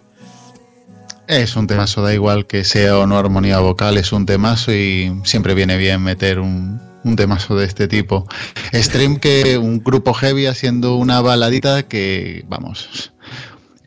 Es 1.28 1.56
un 1.56 1.66
temazo, 1.66 2.00
da 2.00 2.14
igual 2.14 2.46
que 2.46 2.64
sea 2.64 2.98
o 2.98 3.06
no 3.06 3.18
armonía 3.18 3.58
vocal, 3.58 3.98
es 3.98 4.12
un 4.12 4.24
temazo 4.24 4.72
y 4.72 5.12
siempre 5.24 5.52
viene 5.52 5.76
bien 5.76 6.02
meter 6.02 6.38
un, 6.38 6.80
un 7.04 7.16
temazo 7.16 7.54
de 7.54 7.66
este 7.66 7.86
tipo. 7.86 8.26
Stream 8.72 9.18
que 9.18 9.58
un 9.58 9.84
grupo 9.84 10.14
heavy 10.14 10.46
haciendo 10.46 10.96
una 10.96 11.20
baladita 11.20 11.82
que, 11.82 12.46
vamos, 12.48 13.12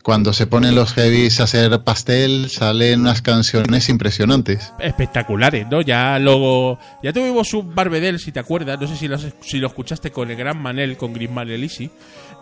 cuando 0.03 0.33
se 0.33 0.47
ponen 0.47 0.75
los 0.75 0.93
heavies 0.93 1.39
a 1.39 1.43
hacer 1.43 1.83
pastel 1.83 2.49
salen 2.49 3.01
unas 3.01 3.21
canciones 3.21 3.87
impresionantes. 3.89 4.73
espectaculares, 4.79 5.67
¿no? 5.69 5.81
Ya 5.81 6.17
luego. 6.19 6.79
Ya 7.03 7.13
tuvimos 7.13 7.53
un 7.53 7.73
Barbedel, 7.73 8.19
si 8.19 8.31
te 8.31 8.39
acuerdas. 8.39 8.79
No 8.79 8.87
sé 8.87 8.95
si 8.95 9.07
lo, 9.07 9.17
si 9.17 9.57
lo 9.57 9.67
escuchaste 9.67 10.11
con 10.11 10.31
el 10.31 10.37
gran 10.37 10.61
Manel, 10.61 10.97
con 10.97 11.13
Grisman 11.13 11.49
Elisi. 11.49 11.89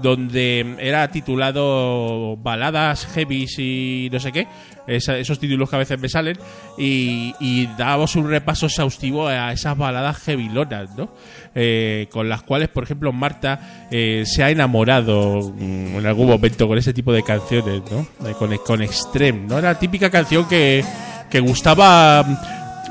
Donde 0.01 0.75
era 0.79 1.09
titulado 1.09 2.37
Baladas, 2.37 3.05
Heavies 3.07 3.59
y 3.59 4.09
no 4.11 4.19
sé 4.19 4.31
qué. 4.31 4.47
esos 4.87 5.39
títulos 5.39 5.69
que 5.69 5.75
a 5.75 5.79
veces 5.79 5.99
me 5.99 6.09
salen. 6.09 6.37
Y, 6.77 7.67
dábamos 7.77 8.15
un 8.15 8.29
repaso 8.29 8.67
exhaustivo 8.67 9.27
a 9.27 9.51
esas 9.51 9.77
baladas 9.77 10.17
heavylonas, 10.27 10.95
¿no? 10.95 11.13
Eh, 11.55 12.07
con 12.11 12.29
las 12.29 12.43
cuales, 12.43 12.69
por 12.69 12.83
ejemplo, 12.83 13.11
Marta 13.11 13.87
eh, 13.91 14.23
se 14.25 14.43
ha 14.43 14.49
enamorado 14.49 15.51
mm, 15.51 15.97
en 15.97 16.05
algún 16.05 16.27
momento 16.27 16.67
con 16.67 16.77
ese 16.77 16.93
tipo 16.93 17.11
de 17.11 17.23
canciones, 17.23 17.81
¿no? 17.91 18.07
Eh, 18.27 18.33
con, 18.37 18.55
con 18.57 18.81
Extreme, 18.81 19.47
¿no? 19.47 19.57
Era 19.57 19.73
la 19.73 19.79
típica 19.79 20.09
canción 20.09 20.47
que, 20.47 20.83
que 21.29 21.39
gustaba 21.39 22.25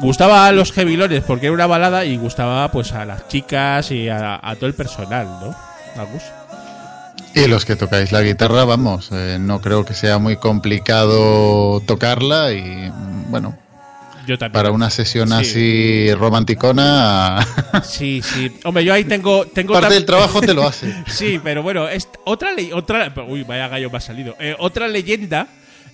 gustaba 0.00 0.46
a 0.46 0.52
los 0.52 0.72
heavylones 0.72 1.24
porque 1.24 1.46
era 1.46 1.54
una 1.54 1.66
balada 1.66 2.04
y 2.04 2.16
gustaba 2.16 2.70
pues 2.70 2.92
a 2.92 3.04
las 3.04 3.26
chicas 3.28 3.90
y 3.90 4.08
a, 4.08 4.38
a 4.40 4.54
todo 4.54 4.66
el 4.66 4.74
personal, 4.74 5.26
¿no? 5.40 5.54
Agus. 6.00 6.37
Y 7.34 7.46
los 7.46 7.64
que 7.64 7.76
tocáis 7.76 8.10
la 8.12 8.22
guitarra, 8.22 8.64
vamos, 8.64 9.10
eh, 9.12 9.38
no 9.40 9.60
creo 9.60 9.84
que 9.84 9.94
sea 9.94 10.18
muy 10.18 10.36
complicado 10.36 11.80
tocarla 11.86 12.52
y 12.52 12.90
bueno, 13.28 13.56
Yo 14.26 14.36
también. 14.38 14.52
para 14.52 14.70
una 14.72 14.90
sesión 14.90 15.28
Sí. 15.28 15.34
así 15.34 16.14
romanticona, 16.14 17.46
Sí, 17.84 18.22
sí. 18.22 18.50
Hombre, 18.64 18.84
yo 18.84 18.92
ahí 18.94 19.04
tengo 19.04 19.46
tengo 19.46 19.74
parte 19.74 19.94
del 19.94 20.04
trabajo 20.06 20.40
te 20.40 20.54
lo 20.54 20.66
hace. 20.66 20.92
Sí, 21.06 21.40
pero 21.42 21.62
bueno, 21.62 21.88
es 21.88 22.08
otra 22.24 22.52
ley, 22.52 22.70
otra, 22.72 23.12
uy, 23.28 23.44
vaya 23.44 23.68
gallo 23.68 23.90
me 23.90 23.98
ha 23.98 24.00
salido. 24.00 24.34
Eh, 24.40 24.56
otra 24.58 24.88
leyenda 24.88 25.46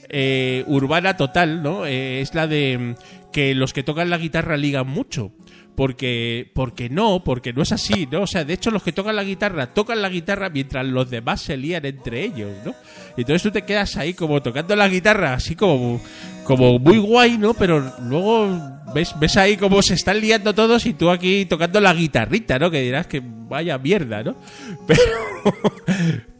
eh, 0.08 0.64
urbana 0.66 1.16
total, 1.16 1.62
¿no? 1.62 1.84
Eh, 1.86 2.20
es 2.20 2.34
la 2.34 2.46
de 2.46 2.78
mm, 2.78 3.30
que 3.32 3.54
los 3.54 3.72
que 3.72 3.82
tocan 3.82 4.08
la 4.10 4.18
guitarra 4.18 4.56
ligan 4.56 4.86
mucho. 4.86 5.32
Porque, 5.76 6.50
porque 6.54 6.88
no, 6.88 7.24
porque 7.24 7.52
no 7.52 7.62
es 7.62 7.72
así, 7.72 8.06
¿no? 8.10 8.22
O 8.22 8.26
sea, 8.28 8.44
de 8.44 8.54
hecho, 8.54 8.70
los 8.70 8.82
que 8.82 8.92
tocan 8.92 9.16
la 9.16 9.24
guitarra 9.24 9.74
tocan 9.74 10.00
la 10.00 10.08
guitarra 10.08 10.48
mientras 10.48 10.86
los 10.86 11.10
demás 11.10 11.40
se 11.42 11.56
lían 11.56 11.84
entre 11.84 12.22
ellos, 12.22 12.52
¿no? 12.64 12.74
Entonces 13.16 13.42
tú 13.42 13.50
te 13.50 13.62
quedas 13.62 13.96
ahí 13.96 14.14
como 14.14 14.40
tocando 14.40 14.76
la 14.76 14.88
guitarra, 14.88 15.34
así 15.34 15.56
como, 15.56 16.00
como 16.44 16.78
muy 16.78 16.98
guay, 16.98 17.38
¿no? 17.38 17.54
Pero 17.54 17.92
luego 18.02 18.56
ves, 18.94 19.14
ves 19.18 19.36
ahí 19.36 19.56
cómo 19.56 19.82
se 19.82 19.94
están 19.94 20.20
liando 20.20 20.54
todos 20.54 20.86
y 20.86 20.94
tú 20.94 21.10
aquí 21.10 21.44
tocando 21.46 21.80
la 21.80 21.92
guitarrita, 21.92 22.58
¿no? 22.58 22.70
Que 22.70 22.80
dirás 22.80 23.08
que 23.08 23.20
vaya 23.24 23.76
mierda, 23.78 24.22
¿no? 24.22 24.36
Pero, 24.86 25.02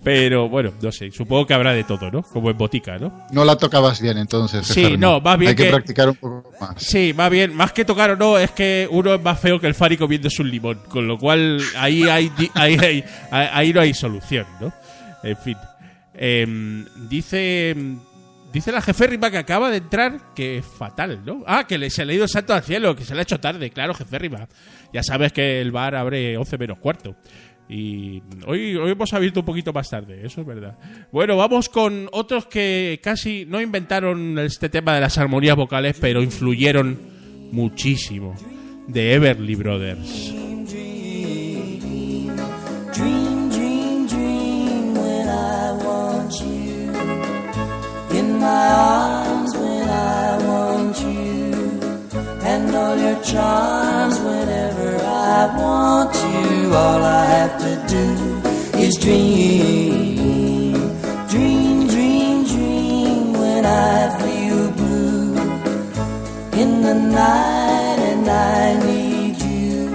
pero 0.04 0.48
bueno, 0.48 0.72
no 0.80 0.92
sé, 0.92 1.10
supongo 1.10 1.46
que 1.46 1.54
habrá 1.54 1.72
de 1.72 1.82
todo, 1.82 2.10
¿no? 2.10 2.22
Como 2.22 2.50
en 2.50 2.56
botica, 2.58 2.98
¿no? 2.98 3.26
No 3.32 3.44
la 3.44 3.56
tocabas 3.56 4.00
bien 4.00 4.18
entonces. 4.18 4.66
Sí, 4.66 4.96
no, 4.98 5.20
más 5.20 5.38
bien 5.38 5.48
Hay 5.50 5.56
que, 5.56 5.64
que- 5.64 5.70
practicar 5.70 6.08
un 6.10 6.16
poco 6.16 6.52
más. 6.60 6.74
Sí, 6.82 7.12
más 7.16 7.30
bien, 7.30 7.54
más 7.56 7.72
que 7.72 7.84
tocar 7.84 8.10
o 8.10 8.16
no, 8.16 8.38
es 8.38 8.50
que 8.52 8.86
uno 8.90 9.14
es 9.14 9.22
más 9.22 9.40
feo 9.40 9.58
que 9.58 9.66
el 9.66 9.74
Fari 9.74 9.96
comiéndose 9.96 10.42
un 10.42 10.50
limón, 10.50 10.78
con 10.88 11.08
lo 11.08 11.18
cual 11.18 11.58
ahí, 11.76 12.02
hay, 12.04 12.30
ahí, 12.54 12.76
hay- 12.80 13.04
ahí, 13.30 13.48
ahí 13.52 13.72
no 13.72 13.80
hay 13.80 13.94
solución, 13.94 14.46
¿no? 14.60 14.72
En 15.22 15.36
fin. 15.38 15.56
Em, 16.16 16.84
dice 17.08 17.74
dice 18.52 18.70
la 18.70 18.80
jeférrima 18.80 19.32
que 19.32 19.38
acaba 19.38 19.68
de 19.68 19.78
entrar 19.78 20.32
que 20.32 20.58
es 20.58 20.64
fatal, 20.64 21.22
¿no? 21.24 21.42
Ah, 21.44 21.64
que 21.66 21.76
le, 21.76 21.90
se 21.90 22.04
le 22.04 22.12
ha 22.12 22.16
ido 22.16 22.24
el 22.24 22.30
santo 22.30 22.54
al 22.54 22.62
cielo, 22.62 22.94
que 22.94 23.04
se 23.04 23.12
le 23.14 23.20
ha 23.20 23.22
hecho 23.24 23.40
tarde, 23.40 23.70
claro, 23.70 23.94
jeférrima. 23.94 24.46
Ya 24.92 25.02
sabes 25.02 25.32
que 25.32 25.60
el 25.60 25.72
bar 25.72 25.96
abre 25.96 26.36
11 26.38 26.56
menos 26.56 26.78
cuarto. 26.78 27.16
Y 27.68 28.22
hoy, 28.46 28.76
hoy 28.76 28.90
hemos 28.90 29.12
abierto 29.14 29.40
un 29.40 29.46
poquito 29.46 29.72
más 29.72 29.88
tarde, 29.88 30.20
eso 30.24 30.42
es 30.42 30.46
verdad. 30.46 30.76
Bueno, 31.10 31.36
vamos 31.36 31.68
con 31.68 32.08
otros 32.12 32.46
que 32.46 33.00
casi 33.02 33.46
no 33.46 33.60
inventaron 33.60 34.38
este 34.38 34.68
tema 34.68 34.94
de 34.94 35.00
las 35.00 35.16
armonías 35.16 35.56
vocales, 35.56 35.96
pero 36.00 36.22
influyeron 36.22 36.98
muchísimo. 37.52 38.34
De 38.86 39.14
Everly 39.14 39.54
Brothers. 39.54 40.34
When 49.56 49.88
I 49.88 50.38
want 50.46 51.00
you. 51.00 51.34
And 52.44 52.74
all 52.74 52.96
your 52.96 53.22
charms 53.22 54.18
whenever 54.20 54.63
I 55.44 55.58
want 55.58 56.14
you. 56.14 56.74
All 56.74 57.02
I 57.04 57.24
have 57.36 57.54
to 57.64 57.72
do 57.94 58.06
is 58.78 58.96
dream. 58.96 60.72
Dream, 61.28 61.86
dream, 61.86 62.44
dream 62.52 63.32
when 63.34 63.66
I 63.66 63.96
feel 64.20 64.70
blue. 64.80 65.34
In 66.62 66.70
the 66.88 66.94
night 66.94 67.98
and 68.10 68.26
I 68.26 68.62
need 68.86 69.36
you 69.42 69.90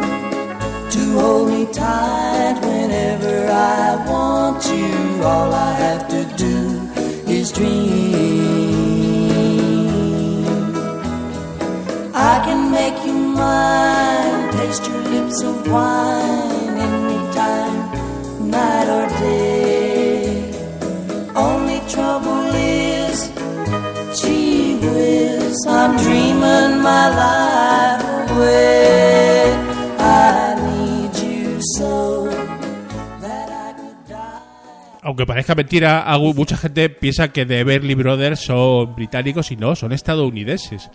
to 0.93 1.01
hold 1.19 1.49
me 1.49 1.65
tight 1.73 2.57
whenever 2.61 3.47
I 3.47 4.05
want 4.07 4.63
you. 4.67 5.23
All 5.23 5.51
I 5.51 5.71
have 5.85 6.07
to 6.09 6.21
do 6.45 6.53
is 7.27 7.51
dream. 7.51 7.98
Lips 15.29 15.43
of 15.43 15.71
wine 15.71 16.77
or 18.89 19.07
day. 19.19 20.51
Only 21.35 21.79
trouble 21.87 22.55
is, 22.55 23.31
gee 24.19 24.75
whiz, 24.81 25.55
I'm 25.67 25.97
dreaming 25.97 26.81
my 26.81 27.05
life. 27.21 28.09
I. 29.99 30.49
Aunque 35.09 35.25
parezca 35.25 35.55
mentira, 35.55 36.05
mucha 36.35 36.55
gente 36.55 36.87
piensa 36.87 37.29
que 37.29 37.43
The 37.43 37.61
Everly 37.61 37.95
Brothers 37.95 38.41
son 38.41 38.93
británicos 38.93 39.49
y 39.51 39.55
no, 39.55 39.75
son 39.75 39.91
estadounidenses. 39.91 40.91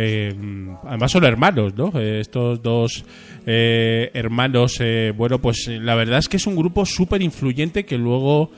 Eh, 0.00 0.32
además 0.86 1.10
son 1.10 1.24
hermanos, 1.24 1.74
¿no? 1.76 1.90
Eh, 1.96 2.20
estos 2.20 2.62
dos 2.62 3.04
eh, 3.44 4.12
hermanos, 4.14 4.76
eh, 4.78 5.12
bueno, 5.16 5.40
pues 5.40 5.66
la 5.66 5.96
verdad 5.96 6.20
es 6.20 6.28
que 6.28 6.36
es 6.36 6.46
un 6.46 6.54
grupo 6.54 6.86
súper 6.86 7.20
influyente 7.20 7.84
que 7.84 7.98
luego, 7.98 8.52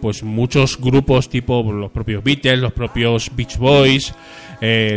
pues 0.00 0.22
muchos 0.22 0.80
grupos 0.80 1.28
tipo 1.28 1.62
los 1.70 1.90
propios 1.90 2.24
Beatles, 2.24 2.58
los 2.58 2.72
propios 2.72 3.30
Beach 3.36 3.58
Boys, 3.58 4.14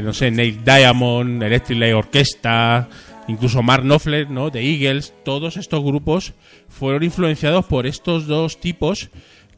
no 0.04 0.14
sé, 0.14 0.32
Neil 0.32 0.64
Diamond, 0.64 1.44
Electric 1.44 1.78
Light 1.78 1.94
Orchestra, 1.94 2.88
incluso 3.28 3.62
Mark 3.62 3.84
Knopfler, 3.84 4.30
¿no? 4.30 4.50
De 4.50 4.62
Eagles, 4.62 5.14
todos 5.26 5.58
estos 5.58 5.84
grupos 5.84 6.34
fueron 6.70 7.04
influenciados 7.04 7.66
por 7.66 7.86
estos 7.86 8.28
dos 8.28 8.62
tipos 8.62 9.10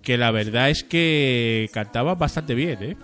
que 0.02 0.18
la 0.18 0.32
verdad 0.32 0.72
es 0.72 0.84
que 0.84 1.70
cantaban 1.74 2.18
bastante 2.18 2.56
bien, 2.56 2.78
¿eh? 2.82 2.98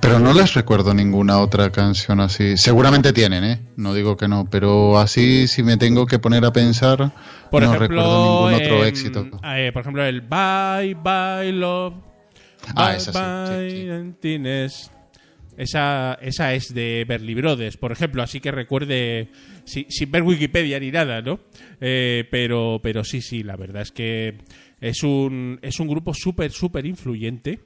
Pero 0.00 0.18
no 0.18 0.32
les 0.34 0.54
recuerdo 0.54 0.92
ninguna 0.94 1.38
otra 1.40 1.70
canción 1.70 2.20
así. 2.20 2.56
Seguramente 2.56 3.12
tienen, 3.12 3.44
¿eh? 3.44 3.60
No 3.76 3.94
digo 3.94 4.16
que 4.16 4.28
no, 4.28 4.48
pero 4.50 4.98
así 4.98 5.48
si 5.48 5.62
me 5.62 5.76
tengo 5.76 6.06
que 6.06 6.18
poner 6.18 6.44
a 6.44 6.52
pensar, 6.52 7.12
Por 7.50 7.62
no 7.62 7.74
ejemplo, 7.74 7.78
recuerdo 8.02 8.22
ningún 8.22 8.54
otro 8.54 8.82
em, 8.82 8.88
éxito. 8.88 9.26
eh, 9.44 9.70
por 9.72 9.80
ejemplo, 9.82 10.04
el 10.04 10.20
Bye 10.20 10.94
Bye 10.94 11.52
Love. 11.52 11.94
Ah, 12.76 12.88
Bye 12.88 12.96
esa 12.96 13.12
sí. 13.48 13.88
Esa, 15.56 16.18
esa 16.20 16.52
es 16.52 16.74
de 16.74 17.04
Berly 17.06 17.34
Brothers, 17.34 17.76
por 17.76 17.92
ejemplo, 17.92 18.24
así 18.24 18.40
que 18.40 18.50
recuerde, 18.50 19.28
si- 19.64 19.86
sin 19.88 20.10
ver 20.10 20.24
Wikipedia 20.24 20.80
ni 20.80 20.90
nada, 20.90 21.22
¿no? 21.22 21.38
Eh, 21.80 22.24
pero, 22.28 22.80
pero 22.82 23.04
sí, 23.04 23.22
sí, 23.22 23.44
la 23.44 23.54
verdad 23.56 23.82
es 23.82 23.92
que 23.92 24.38
es 24.80 25.04
un, 25.04 25.60
es 25.62 25.78
un 25.78 25.86
grupo 25.86 26.12
súper, 26.12 26.50
súper 26.50 26.86
influyente. 26.86 27.60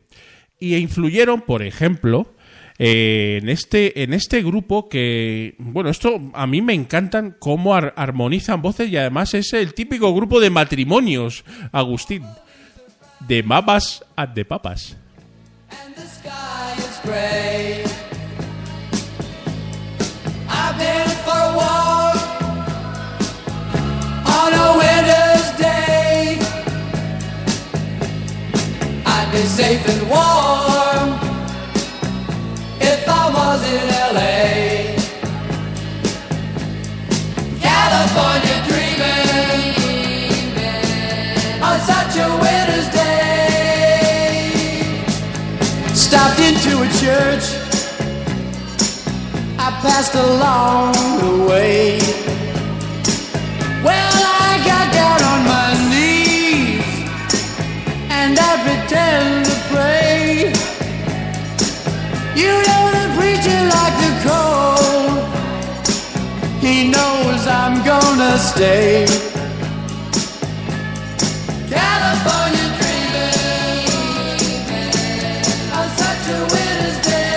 Y 0.60 0.76
influyeron, 0.76 1.42
por 1.42 1.62
ejemplo, 1.62 2.34
eh, 2.78 3.38
en, 3.42 3.48
este, 3.48 4.02
en 4.02 4.12
este 4.14 4.42
grupo 4.42 4.88
que, 4.88 5.54
bueno, 5.58 5.90
esto 5.90 6.20
a 6.34 6.46
mí 6.46 6.62
me 6.62 6.74
encantan 6.74 7.36
cómo 7.38 7.74
ar- 7.74 7.94
armonizan 7.96 8.62
voces 8.62 8.88
y 8.90 8.96
además 8.96 9.34
es 9.34 9.52
el 9.52 9.74
típico 9.74 10.14
grupo 10.14 10.40
de 10.40 10.50
matrimonios, 10.50 11.44
Agustín, 11.72 12.22
de 13.26 13.42
mamas 13.42 14.04
and 14.16 14.34
de 14.34 14.44
papas. 14.44 14.96
and. 17.04 17.97
Safe 29.46 29.86
and 29.88 30.02
warm 30.10 31.18
if 32.80 33.08
I 33.08 33.30
was 33.38 33.62
in 33.72 33.88
LA. 34.14 34.96
California 37.60 38.56
dreaming 38.68 39.62
on 41.62 41.78
such 41.80 42.16
a 42.16 42.28
winter's 42.42 42.88
day 42.90 43.28
stopped 45.94 46.40
into 46.40 46.82
a 46.82 46.88
church. 46.98 47.46
I 49.58 49.70
passed 49.82 50.14
along 50.14 50.92
the 51.20 51.46
way. 51.48 52.27
Stay. 68.38 69.06
California 71.68 72.66
dreaming 72.78 73.34
on 75.74 75.88
such 75.98 76.24
a 76.28 76.38
winter's 76.52 76.98
day. 77.02 77.28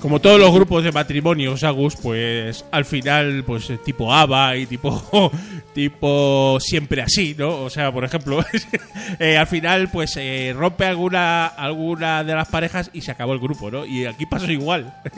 Como 0.00 0.20
todos 0.20 0.40
los 0.40 0.52
grupos 0.52 0.82
de 0.82 0.92
matrimonios, 0.92 1.62
Agus, 1.62 1.96
pues 1.96 2.64
al 2.70 2.84
final, 2.84 3.44
pues 3.44 3.70
tipo 3.84 4.12
ABBA 4.12 4.56
y 4.56 4.66
tipo, 4.66 5.30
tipo 5.74 6.58
siempre 6.60 7.02
así, 7.02 7.34
¿no? 7.38 7.62
O 7.62 7.70
sea, 7.70 7.92
por 7.92 8.04
ejemplo, 8.04 8.44
eh, 9.18 9.36
al 9.38 9.46
final, 9.46 9.88
pues 9.92 10.16
eh, 10.16 10.52
rompe 10.56 10.84
alguna, 10.86 11.46
alguna 11.46 12.24
de 12.24 12.34
las 12.34 12.48
parejas 12.48 12.90
y 12.92 13.00
se 13.02 13.10
acabó 13.12 13.32
el 13.32 13.38
grupo, 13.40 13.70
¿no? 13.70 13.86
Y 13.86 14.06
aquí 14.06 14.26
pasó 14.26 14.50
igual. 14.50 14.94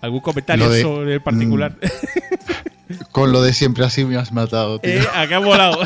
¿Algún 0.00 0.20
comentario 0.20 0.70
de- 0.70 0.82
sobre 0.82 1.14
el 1.14 1.20
particular? 1.20 1.76
Con 3.12 3.32
lo 3.32 3.42
de 3.42 3.52
siempre 3.52 3.84
así 3.84 4.04
me 4.04 4.16
has 4.16 4.32
matado, 4.32 4.78
tío. 4.80 4.92
eh, 4.92 5.06
acá 5.14 5.36
ha 5.36 5.40
volado. 5.40 5.78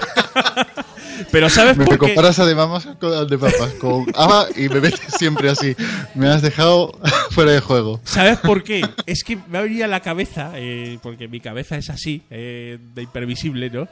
Pero 1.30 1.48
¿sabes 1.50 1.76
me, 1.76 1.84
por 1.84 1.94
me 1.94 1.98
qué? 1.98 2.06
comparas 2.06 2.38
a 2.38 2.46
de 2.46 2.54
mamas 2.54 2.86
con 3.00 3.12
al 3.12 3.28
de 3.28 3.38
papas, 3.38 3.72
con 3.80 4.06
ABBA 4.14 4.48
y 4.56 4.68
me 4.68 4.80
metes 4.80 5.00
siempre 5.18 5.48
así. 5.48 5.74
Me 6.14 6.28
has 6.28 6.42
dejado 6.42 6.98
fuera 7.30 7.52
de 7.52 7.60
juego. 7.60 8.00
¿Sabes 8.04 8.38
por 8.38 8.62
qué? 8.62 8.82
Es 9.06 9.22
que 9.24 9.38
me 9.48 9.58
ha 9.58 9.62
venido 9.62 9.84
a 9.84 9.88
la 9.88 10.00
cabeza, 10.00 10.52
eh, 10.56 10.98
porque 11.02 11.28
mi 11.28 11.40
cabeza 11.40 11.76
es 11.76 11.90
así, 11.90 12.22
eh, 12.30 12.78
de 12.94 13.02
imprevisible, 13.02 13.70
¿no? 13.70 13.88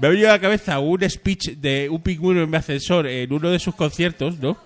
Me 0.00 0.06
ha 0.06 0.10
venido 0.10 0.28
a 0.28 0.32
la 0.32 0.40
cabeza 0.40 0.78
un 0.78 1.08
speech 1.08 1.50
de 1.56 1.88
un 1.90 2.02
pingüino 2.02 2.42
en 2.42 2.50
mi 2.50 2.56
ascensor 2.56 3.06
en 3.06 3.32
uno 3.32 3.50
de 3.50 3.58
sus 3.58 3.74
conciertos, 3.74 4.38
¿no? 4.38 4.56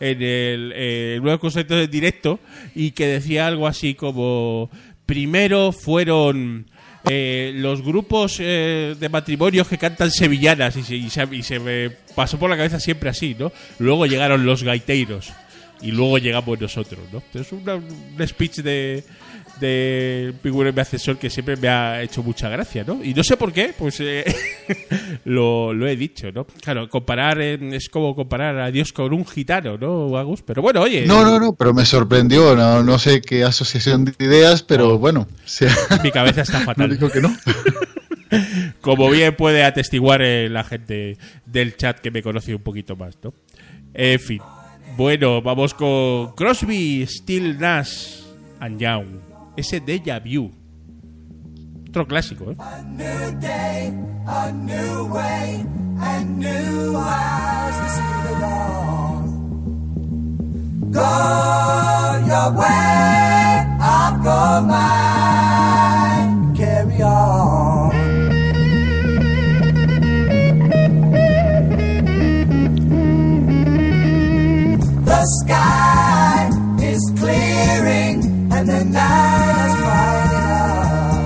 En 0.00 0.20
el, 0.22 0.72
eh, 0.74 1.14
en 1.16 1.20
uno 1.20 1.30
de 1.30 1.34
los 1.34 1.40
conciertos 1.40 1.78
en 1.84 1.90
directo, 1.90 2.40
y 2.74 2.90
que 2.90 3.06
decía 3.06 3.46
algo 3.46 3.66
así 3.66 3.94
como: 3.94 4.70
primero 5.06 5.72
fueron. 5.72 6.66
Eh, 7.06 7.52
los 7.54 7.82
grupos 7.82 8.36
eh, 8.40 8.94
de 8.98 9.08
matrimonios 9.08 9.68
que 9.68 9.78
cantan 9.78 10.10
sevillanas 10.10 10.76
y 10.76 10.82
se, 10.82 10.96
y 10.96 11.10
se- 11.10 11.28
y 11.36 11.42
se 11.42 11.58
me 11.60 11.90
pasó 12.14 12.38
por 12.38 12.48
la 12.50 12.56
cabeza 12.56 12.80
siempre 12.80 13.10
así, 13.10 13.36
¿no? 13.38 13.52
Luego 13.78 14.06
llegaron 14.06 14.46
los 14.46 14.62
gaiteiros 14.62 15.32
y 15.80 15.90
luego 15.92 16.18
llegamos 16.18 16.60
nosotros, 16.60 17.00
¿no? 17.12 17.22
Es 17.38 17.52
una- 17.52 17.74
un 17.76 18.26
speech 18.26 18.56
de, 18.58 19.04
de 19.60 20.32
Pingüino 20.42 20.72
mi 20.72 20.80
ascensor 20.80 21.18
que 21.18 21.28
siempre 21.30 21.56
me 21.56 21.68
ha 21.68 22.02
hecho 22.02 22.22
mucha 22.22 22.48
gracia, 22.48 22.84
¿no? 22.86 23.02
Y 23.04 23.12
no 23.14 23.22
sé 23.22 23.36
por 23.36 23.52
qué, 23.52 23.74
pues 23.76 23.98
eh, 24.00 24.24
lo, 25.24 25.72
lo 25.74 25.86
he 25.86 25.96
dicho, 25.96 26.32
¿no? 26.32 26.44
Claro, 26.62 26.88
comparar 26.88 27.40
es 27.40 27.88
como 27.88 28.14
comparar 28.16 28.58
a 28.58 28.70
Dios 28.70 28.92
con 28.92 29.12
un 29.12 29.26
gitano, 29.26 29.76
¿no, 29.78 30.16
Agus? 30.16 30.42
Pero 30.42 30.62
bueno, 30.62 30.80
oye, 30.80 31.04
No, 31.06 31.22
no, 31.24 31.38
no, 31.38 31.54
pero 31.54 31.72
me 31.74 31.84
sorprendió. 31.84 32.56
No, 32.56 32.82
no 32.82 32.98
sé 32.98 33.20
qué 33.20 33.44
asociación 33.44 34.04
de 34.06 34.14
ideas, 34.18 34.62
pero 34.62 34.98
bueno. 34.98 35.26
si- 35.44 35.66
mi 36.02 36.10
cabeza 36.10 36.42
está 36.42 36.58
no 36.60 36.64
fatal. 36.66 36.90
digo 36.90 37.10
que 37.10 37.20
no. 37.20 37.34
Como 38.80 39.08
bien 39.10 39.36
puede 39.36 39.62
atestiguar 39.64 40.20
eh, 40.22 40.48
la 40.48 40.64
gente 40.64 41.16
del 41.46 41.76
chat 41.76 42.00
que 42.00 42.10
me 42.10 42.22
conoce 42.22 42.54
un 42.54 42.62
poquito 42.62 42.96
más, 42.96 43.16
¿no? 43.22 43.32
En 43.94 44.18
fin. 44.18 44.40
Bueno, 44.96 45.42
vamos 45.42 45.74
con 45.74 46.32
Crosby, 46.36 47.04
Still 47.04 47.58
Nash 47.58 48.20
and 48.60 48.80
Young. 48.80 49.06
Ese 49.56 49.80
Deja 49.80 50.20
Vu. 50.20 50.52
Otro 51.88 52.06
clásico, 52.06 52.52
¿eh? 52.52 52.56
new 52.86 53.40
day, 53.40 53.92
a 54.26 54.52
new 54.52 55.06
way, 55.12 55.64
and 56.00 56.38
new 56.38 56.96
eyes 56.96 57.76
to 57.76 57.88
see 57.90 58.22
the 58.22 58.34
dawn. 58.40 59.24
Go 60.92 61.00
your 62.26 62.52
way, 62.52 63.66
I'll 63.80 64.16
go 64.22 64.60
mine. 64.66 66.03
The 75.24 75.30
sky 75.40 76.52
is 76.84 77.00
clearing 77.16 78.20
and 78.52 78.68
the 78.68 78.84
night 78.84 79.56
is 79.56 79.74
brightening 79.80 81.16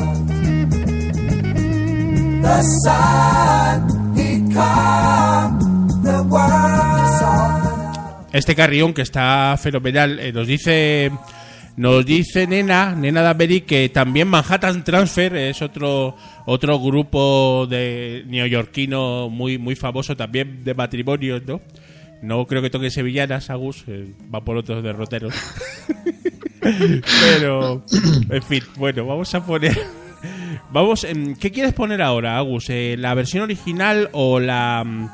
up. 0.71 2.47
The 2.47 2.59
sun, 2.79 3.91
he 4.15 4.39
come, 4.55 5.59
the 6.07 6.23
world 6.31 7.03
is 7.03 7.11
softening 7.19 7.91
up. 7.99 8.31
Este 8.33 8.55
carrión 8.55 8.95
que 8.95 9.03
está 9.03 9.57
fenomenal 9.61 10.21
eh, 10.21 10.33
nos 10.33 10.47
dice 10.47 11.11
nos 11.77 12.07
dice 12.07 12.47
Nena, 12.47 12.95
Nena 12.95 13.23
Danbury 13.23 13.63
que 13.63 13.89
también 13.89 14.29
Manhattan 14.29 14.85
Transfer 14.85 15.35
es 15.35 15.61
otro 15.61 16.15
otro 16.47 16.79
grupo 16.79 17.67
de 17.69 18.23
neoyorquino 18.29 19.29
muy 19.29 19.59
muy 19.59 19.75
famoso 19.75 20.17
también 20.17 20.63
de 20.63 20.73
matrimonios, 20.75 21.43
¿no? 21.45 21.61
No 22.23 22.47
creo 22.47 22.63
que 22.63 22.71
toque 22.71 22.91
sevillanas, 22.91 23.51
Agus, 23.51 23.85
eh, 23.87 24.13
va 24.35 24.45
por 24.45 24.57
otros 24.57 24.83
derroteros. 24.83 25.35
Pero, 26.61 27.85
en 28.31 28.43
fin, 28.43 28.63
bueno, 28.77 29.07
vamos 29.07 29.35
a 29.35 29.45
poner. 29.45 29.79
Vamos, 30.71 31.05
em, 31.05 31.35
¿qué 31.37 31.51
quieres 31.51 31.73
poner 31.73 32.03
ahora, 32.03 32.37
Agus? 32.37 32.69
Eh, 32.69 32.97
¿La 32.99 33.15
versión 33.15 33.45
original 33.45 34.11
o 34.13 34.41
la 34.41 34.83
mm, 34.85 35.09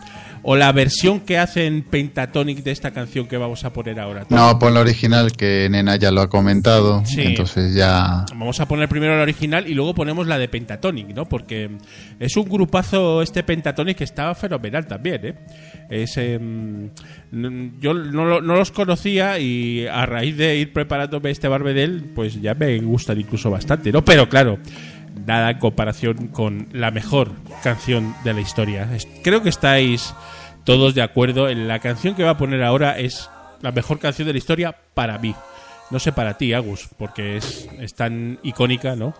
o 0.47 0.57
la 0.57 0.71
versión 0.73 1.21
que 1.21 1.39
hacen 1.39 1.83
Pentatonic 1.83 2.63
de 2.63 2.71
esta 2.71 2.91
canción 2.93 3.27
que 3.27 3.37
vamos 3.39 3.65
a 3.65 3.73
poner 3.73 3.99
ahora? 3.99 4.27
No, 4.29 4.59
pon 4.59 4.75
la 4.75 4.81
original, 4.81 5.33
que 5.33 5.67
Nena 5.71 5.97
ya 5.97 6.11
lo 6.11 6.21
ha 6.21 6.29
comentado. 6.29 7.03
Sí. 7.07 7.23
Entonces 7.23 7.75
ya. 7.75 8.25
Vamos 8.37 8.61
a 8.61 8.69
poner 8.69 8.89
primero 8.89 9.17
la 9.17 9.23
original 9.23 9.67
y 9.69 9.75
luego 9.75 9.95
ponemos 9.95 10.27
la 10.27 10.39
de 10.39 10.49
Pentatonic, 10.49 11.09
¿no? 11.15 11.25
Porque 11.27 11.71
es 12.21 12.37
un 12.37 12.49
grupazo 12.49 13.23
este 13.23 13.43
Pentatonic 13.43 13.97
que 13.99 14.05
estaba 14.05 14.35
fenomenal 14.35 14.87
también, 14.87 15.21
¿eh? 15.27 15.35
Es, 15.91 16.17
n- 16.17 16.91
yo 17.81 17.95
no, 17.95 18.25
lo- 18.25 18.41
no 18.41 18.57
los 18.57 18.71
conocía 18.71 19.39
y 19.39 19.87
a 19.87 20.07
raíz 20.07 20.37
de 20.37 20.57
ir 20.57 20.73
preparándome 20.73 21.31
este 21.31 21.49
Barbedel, 21.49 22.05
pues 22.15 22.41
ya 22.41 22.55
me 22.55 22.79
gustan 22.81 23.21
incluso 23.21 23.51
bastante, 23.51 23.93
¿no? 23.93 24.05
Pero 24.05 24.29
claro, 24.29 24.59
nada 25.27 25.51
en 25.51 25.59
comparación 25.59 26.29
con 26.29 26.69
la 26.73 26.91
mejor 26.91 27.33
canción 27.63 28.15
de 28.25 28.35
la 28.35 28.41
historia. 28.41 28.89
Creo 29.23 29.43
que 29.43 29.49
estáis 29.49 30.15
todos 30.65 30.95
de 30.95 31.03
acuerdo 31.03 31.49
en 31.49 31.69
la 31.69 31.79
canción 31.79 32.15
que 32.15 32.25
va 32.25 32.31
a 32.31 32.39
poner 32.39 32.63
ahora 32.63 32.99
es 32.99 33.31
la 33.61 33.73
mejor 33.73 33.99
canción 33.99 34.27
de 34.27 34.33
la 34.33 34.39
historia 34.39 34.77
para 34.95 35.19
mí. 35.19 35.35
No 35.91 35.99
sé 35.99 36.13
para 36.13 36.37
ti, 36.37 36.53
Agus, 36.53 36.89
porque 36.99 37.37
es, 37.37 37.69
es 37.79 37.95
tan 37.95 38.39
icónica, 38.43 38.97
¿no? 38.97 39.15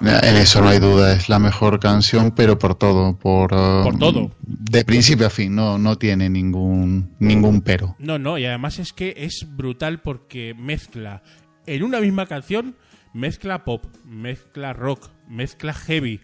En 0.00 0.36
eso 0.36 0.60
no 0.60 0.68
hay 0.68 0.78
duda, 0.78 1.12
es 1.12 1.28
la 1.28 1.38
mejor 1.38 1.78
canción, 1.78 2.32
pero 2.32 2.58
por 2.58 2.74
todo, 2.74 3.16
por, 3.16 3.54
uh, 3.54 3.84
Por 3.84 3.98
todo. 3.98 4.30
De 4.40 4.84
principio 4.84 5.26
a 5.26 5.30
fin, 5.30 5.54
no, 5.54 5.78
no 5.78 5.96
tiene 5.96 6.28
ningún, 6.28 7.14
ningún 7.18 7.62
pero. 7.62 7.96
No, 7.98 8.18
no, 8.18 8.38
y 8.38 8.44
además 8.44 8.78
es 8.78 8.92
que 8.92 9.14
es 9.16 9.46
brutal 9.48 10.00
porque 10.00 10.54
mezcla 10.54 11.22
en 11.66 11.82
una 11.82 12.00
misma 12.00 12.26
canción 12.26 12.76
mezcla 13.14 13.64
pop, 13.64 13.86
mezcla 14.04 14.74
rock, 14.74 15.08
mezcla 15.28 15.72
heavy, 15.72 16.20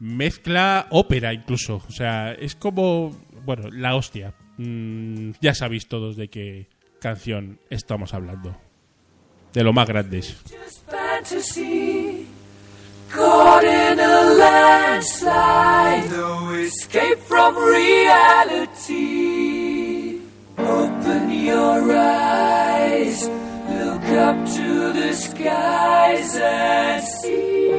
mezcla 0.00 0.86
ópera 0.90 1.32
incluso. 1.32 1.82
O 1.88 1.92
sea, 1.92 2.32
es 2.32 2.56
como, 2.56 3.10
bueno, 3.44 3.68
la 3.70 3.94
hostia. 3.94 4.34
Mm, 4.56 5.32
ya 5.40 5.54
sabéis 5.54 5.86
todos 5.86 6.16
de 6.16 6.28
qué 6.28 6.68
canción 7.00 7.60
estamos 7.70 8.12
hablando. 8.14 8.56
De 9.52 9.62
lo 9.62 9.72
más 9.72 9.86
grandes. 9.86 10.36
Caught 13.14 13.62
in 13.62 14.00
a 14.00 14.22
landslide, 14.34 16.10
no 16.10 16.52
escape 16.56 17.16
from 17.28 17.54
reality. 17.54 18.94
Open 20.58 21.30
your 21.30 21.92
eyes, 21.94 23.30
up 24.12 24.36
to 24.46 24.92
the 24.92 25.12
skies 25.12 26.36
and 26.36 27.02
see. 27.02 27.72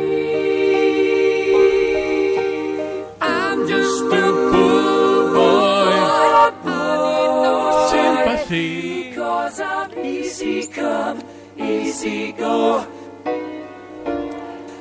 I'm 3.21 3.67
just 3.67 4.03
a 4.03 4.25
poor 4.51 5.33
boy, 5.33 6.51
boy. 6.63 7.87
Sympathy. 7.91 9.09
Because 9.09 9.59
I'm 9.59 9.91
easy 9.99 10.67
come, 10.67 11.23
easy 11.57 12.31
go. 12.33 12.87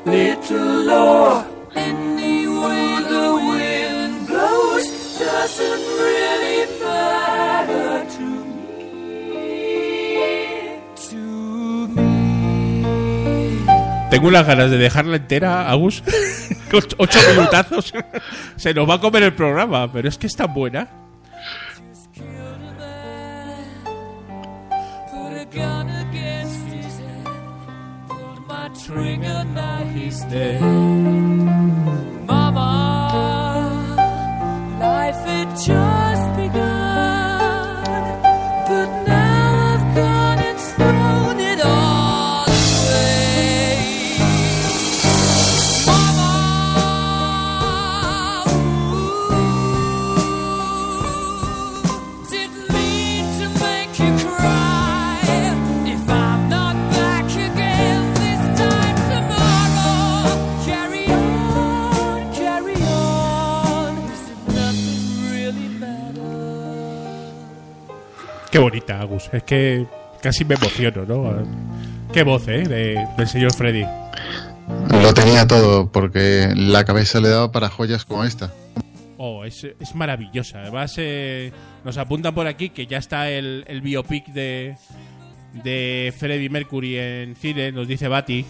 Little 0.06 0.82
Lord, 0.84 1.46
any 1.76 2.46
way 2.46 3.02
the 3.08 3.26
wind 3.48 4.26
blows 4.26 5.18
doesn't 5.18 5.84
really 6.00 6.33
Tengo 14.24 14.38
unas 14.38 14.46
ganas 14.46 14.70
de 14.70 14.78
dejarla 14.78 15.16
entera, 15.16 15.68
Agus. 15.70 16.02
Ocho- 16.72 16.96
Ocho 16.96 17.18
minutazos. 17.36 17.92
Se 18.56 18.72
nos 18.72 18.88
va 18.88 18.94
a 18.94 18.98
comer 18.98 19.22
el 19.24 19.34
programa, 19.34 19.92
pero 19.92 20.08
es 20.08 20.16
que 20.16 20.26
es 20.28 20.34
tan 20.34 20.54
buena. 20.54 20.88
Put 25.10 25.28
a 35.68 36.03
Agus. 68.92 69.30
Es 69.32 69.42
que 69.42 69.86
casi 70.22 70.44
me 70.44 70.54
emociono, 70.54 71.04
¿no? 71.06 71.32
Qué 72.12 72.22
voz, 72.22 72.46
¿eh? 72.48 72.62
de- 72.62 73.06
del 73.16 73.28
señor 73.28 73.52
Freddy. 73.54 73.84
Lo 75.02 75.12
tenía 75.12 75.46
todo, 75.46 75.90
porque 75.90 76.48
la 76.54 76.84
cabeza 76.84 77.20
le 77.20 77.28
daba 77.28 77.50
para 77.52 77.68
joyas 77.68 78.04
como 78.04 78.24
esta. 78.24 78.52
Oh, 79.18 79.44
es, 79.44 79.64
es 79.64 79.94
maravillosa. 79.94 80.60
Además, 80.60 80.94
eh, 80.98 81.52
nos 81.84 81.96
apuntan 81.98 82.34
por 82.34 82.46
aquí 82.46 82.70
que 82.70 82.86
ya 82.86 82.98
está 82.98 83.28
el, 83.30 83.64
el 83.68 83.80
biopic 83.80 84.26
de, 84.28 84.76
de 85.62 86.12
Freddie 86.16 86.48
Mercury 86.50 86.98
en 86.98 87.36
cine, 87.36 87.72
nos 87.72 87.86
dice 87.88 88.08
Bati. 88.08 88.44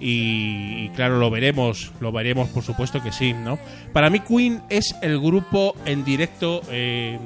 Y, 0.00 0.84
y 0.84 0.90
claro, 0.94 1.18
lo 1.18 1.30
veremos, 1.30 1.92
lo 2.00 2.12
veremos, 2.12 2.48
por 2.50 2.62
supuesto 2.62 3.02
que 3.02 3.12
sí, 3.12 3.32
¿no? 3.32 3.58
Para 3.94 4.10
mí, 4.10 4.20
Queen 4.20 4.60
es 4.68 4.94
el 5.02 5.18
grupo 5.18 5.74
en 5.86 6.04
directo, 6.04 6.60
eh, 6.70 7.18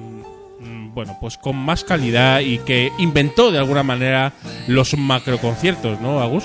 bueno, 0.94 1.16
pues 1.20 1.38
con 1.38 1.56
más 1.56 1.84
calidad 1.84 2.40
y 2.40 2.58
que 2.58 2.92
inventó 2.98 3.50
de 3.50 3.58
alguna 3.58 3.82
manera 3.82 4.32
los 4.66 4.96
macroconciertos, 4.96 6.00
¿no, 6.00 6.20
Agus? 6.20 6.44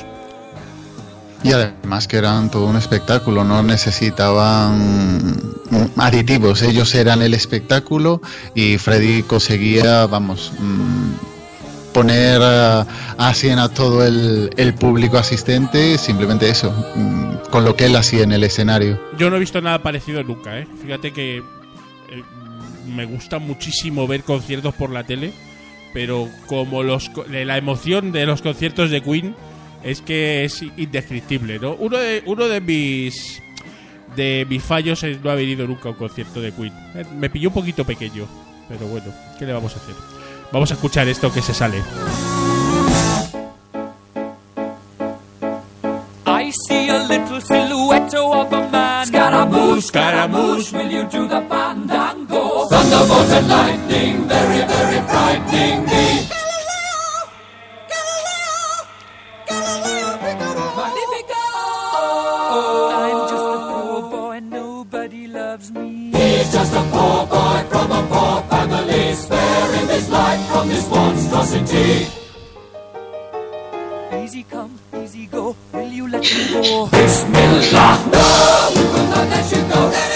Y 1.43 1.51
además 1.51 2.07
que 2.07 2.17
eran 2.17 2.49
todo 2.49 2.65
un 2.65 2.75
espectáculo, 2.75 3.43
no 3.43 3.61
necesitaban 3.61 5.31
mm, 5.69 5.99
aditivos, 5.99 6.63
ellos 6.63 6.95
eran 6.95 7.21
el 7.21 7.33
espectáculo 7.33 8.21
y 8.55 8.77
Freddy 8.77 9.21
conseguía, 9.21 10.07
vamos, 10.07 10.53
mm, 10.57 11.93
poner 11.93 12.41
a, 12.41 12.87
a 13.17 13.33
100 13.33 13.59
a 13.59 13.69
todo 13.69 14.03
el, 14.05 14.49
el 14.57 14.73
público 14.73 15.17
asistente, 15.17 15.97
simplemente 15.97 16.49
eso, 16.49 16.71
mm, 16.95 17.49
con 17.51 17.63
lo 17.63 17.75
que 17.75 17.85
él 17.85 17.95
hacía 17.95 18.23
en 18.23 18.31
el 18.31 18.43
escenario. 18.43 18.99
Yo 19.17 19.29
no 19.29 19.35
he 19.35 19.39
visto 19.39 19.61
nada 19.61 19.83
parecido 19.83 20.23
nunca, 20.23 20.57
¿eh? 20.57 20.67
Fíjate 20.81 21.13
que 21.13 21.37
eh, 21.37 22.23
me 22.85 23.05
gusta 23.05 23.39
muchísimo 23.39 24.07
ver 24.07 24.23
conciertos 24.23 24.73
por 24.75 24.89
la 24.89 25.03
tele, 25.03 25.31
pero 25.93 26.27
como 26.47 26.83
los 26.83 27.09
co- 27.09 27.23
de 27.23 27.45
la 27.45 27.57
emoción 27.57 28.11
de 28.11 28.25
los 28.25 28.41
conciertos 28.41 28.89
de 28.89 29.01
Queen 29.01 29.35
es 29.83 30.01
que 30.01 30.43
es 30.45 30.61
indescriptible, 30.77 31.59
¿no? 31.59 31.73
Uno 31.75 31.97
de 31.97 32.23
uno 32.25 32.47
de 32.47 32.59
mis 32.61 33.41
de 34.15 34.45
mis 34.49 34.63
fallos 34.63 35.03
es 35.03 35.21
no 35.21 35.29
haber 35.29 35.47
ido 35.47 35.67
nunca 35.67 35.89
a 35.89 35.91
un 35.91 35.97
concierto 35.97 36.41
de 36.41 36.51
Queen. 36.53 36.73
Me 37.19 37.29
pilló 37.29 37.49
un 37.49 37.53
poquito 37.55 37.83
pequeño, 37.85 38.25
pero 38.69 38.87
bueno, 38.87 39.07
¿qué 39.37 39.45
le 39.45 39.53
vamos 39.53 39.73
a 39.73 39.77
hacer? 39.77 39.95
Vamos 40.51 40.71
a 40.71 40.75
escuchar 40.75 41.07
esto 41.07 41.31
que 41.33 41.41
se 41.41 41.53
sale. 41.53 41.77
I 46.27 46.51
see 46.67 46.89
a 46.89 46.99
little 47.07 47.41
silhouette 47.41 48.13
of 48.15 48.51
a 48.53 48.69
man. 48.69 49.05
Scaramouche, 49.07 49.81
Scaramouche, 49.81 50.71
will 50.77 50.89
you 50.91 51.03
do 51.09 51.27
the 51.27 51.41
fandango? 51.47 51.94
Thunderbolt 52.85 53.29
and 53.31 53.47
lightning, 53.47 54.27
very, 54.27 54.61
very 54.67 55.01
frightening 55.07 55.85
me. 55.85 56.29
I'm 62.93 63.27
just 63.31 63.43
a 63.43 63.59
poor 63.71 64.01
boy, 64.11 64.39
nobody 64.39 65.25
loves 65.27 65.71
me. 65.71 66.11
He's 66.11 66.53
just 66.53 66.73
a 66.75 66.83
poor 66.91 67.25
boy 67.25 67.63
from 67.71 67.91
a 67.91 68.05
poor 68.07 68.43
family, 68.51 69.13
sparing 69.15 69.87
his 69.87 70.09
life 70.09 70.45
from 70.47 70.69
this 70.69 70.87
monstrosity. 70.87 72.07
Easy 74.23 74.43
come, 74.43 74.77
easy 75.01 75.25
go. 75.25 75.55
Will 75.73 75.87
you 75.87 76.07
let 76.07 76.21
me 76.21 76.53
go? 76.53 76.87
Bismillah. 76.91 78.09
No, 78.13 78.71
we 78.75 78.83
will 78.83 79.07
not 79.09 79.27
let 79.27 79.51
you 79.51 79.63
go. 79.73 80.14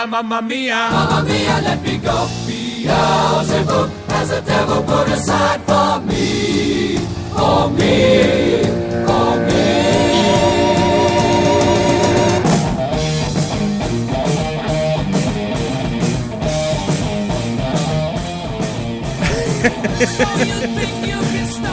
Mia, 0.00 0.06
mamma 0.06 0.40
mia. 0.40 0.90
Mamma 0.90 1.22
mia, 1.22 1.60
let 1.60 1.82
me 1.82 1.98
go. 1.98 2.28
Beelzebub 2.46 3.90
has 4.08 4.30
a 4.30 4.40
devil 4.42 4.82
put 4.82 5.08
aside 5.08 5.60
for 5.66 6.00
me. 6.06 6.96
For 7.34 7.70
me. 7.70 8.62
For 9.06 9.36
me. 9.46 9.80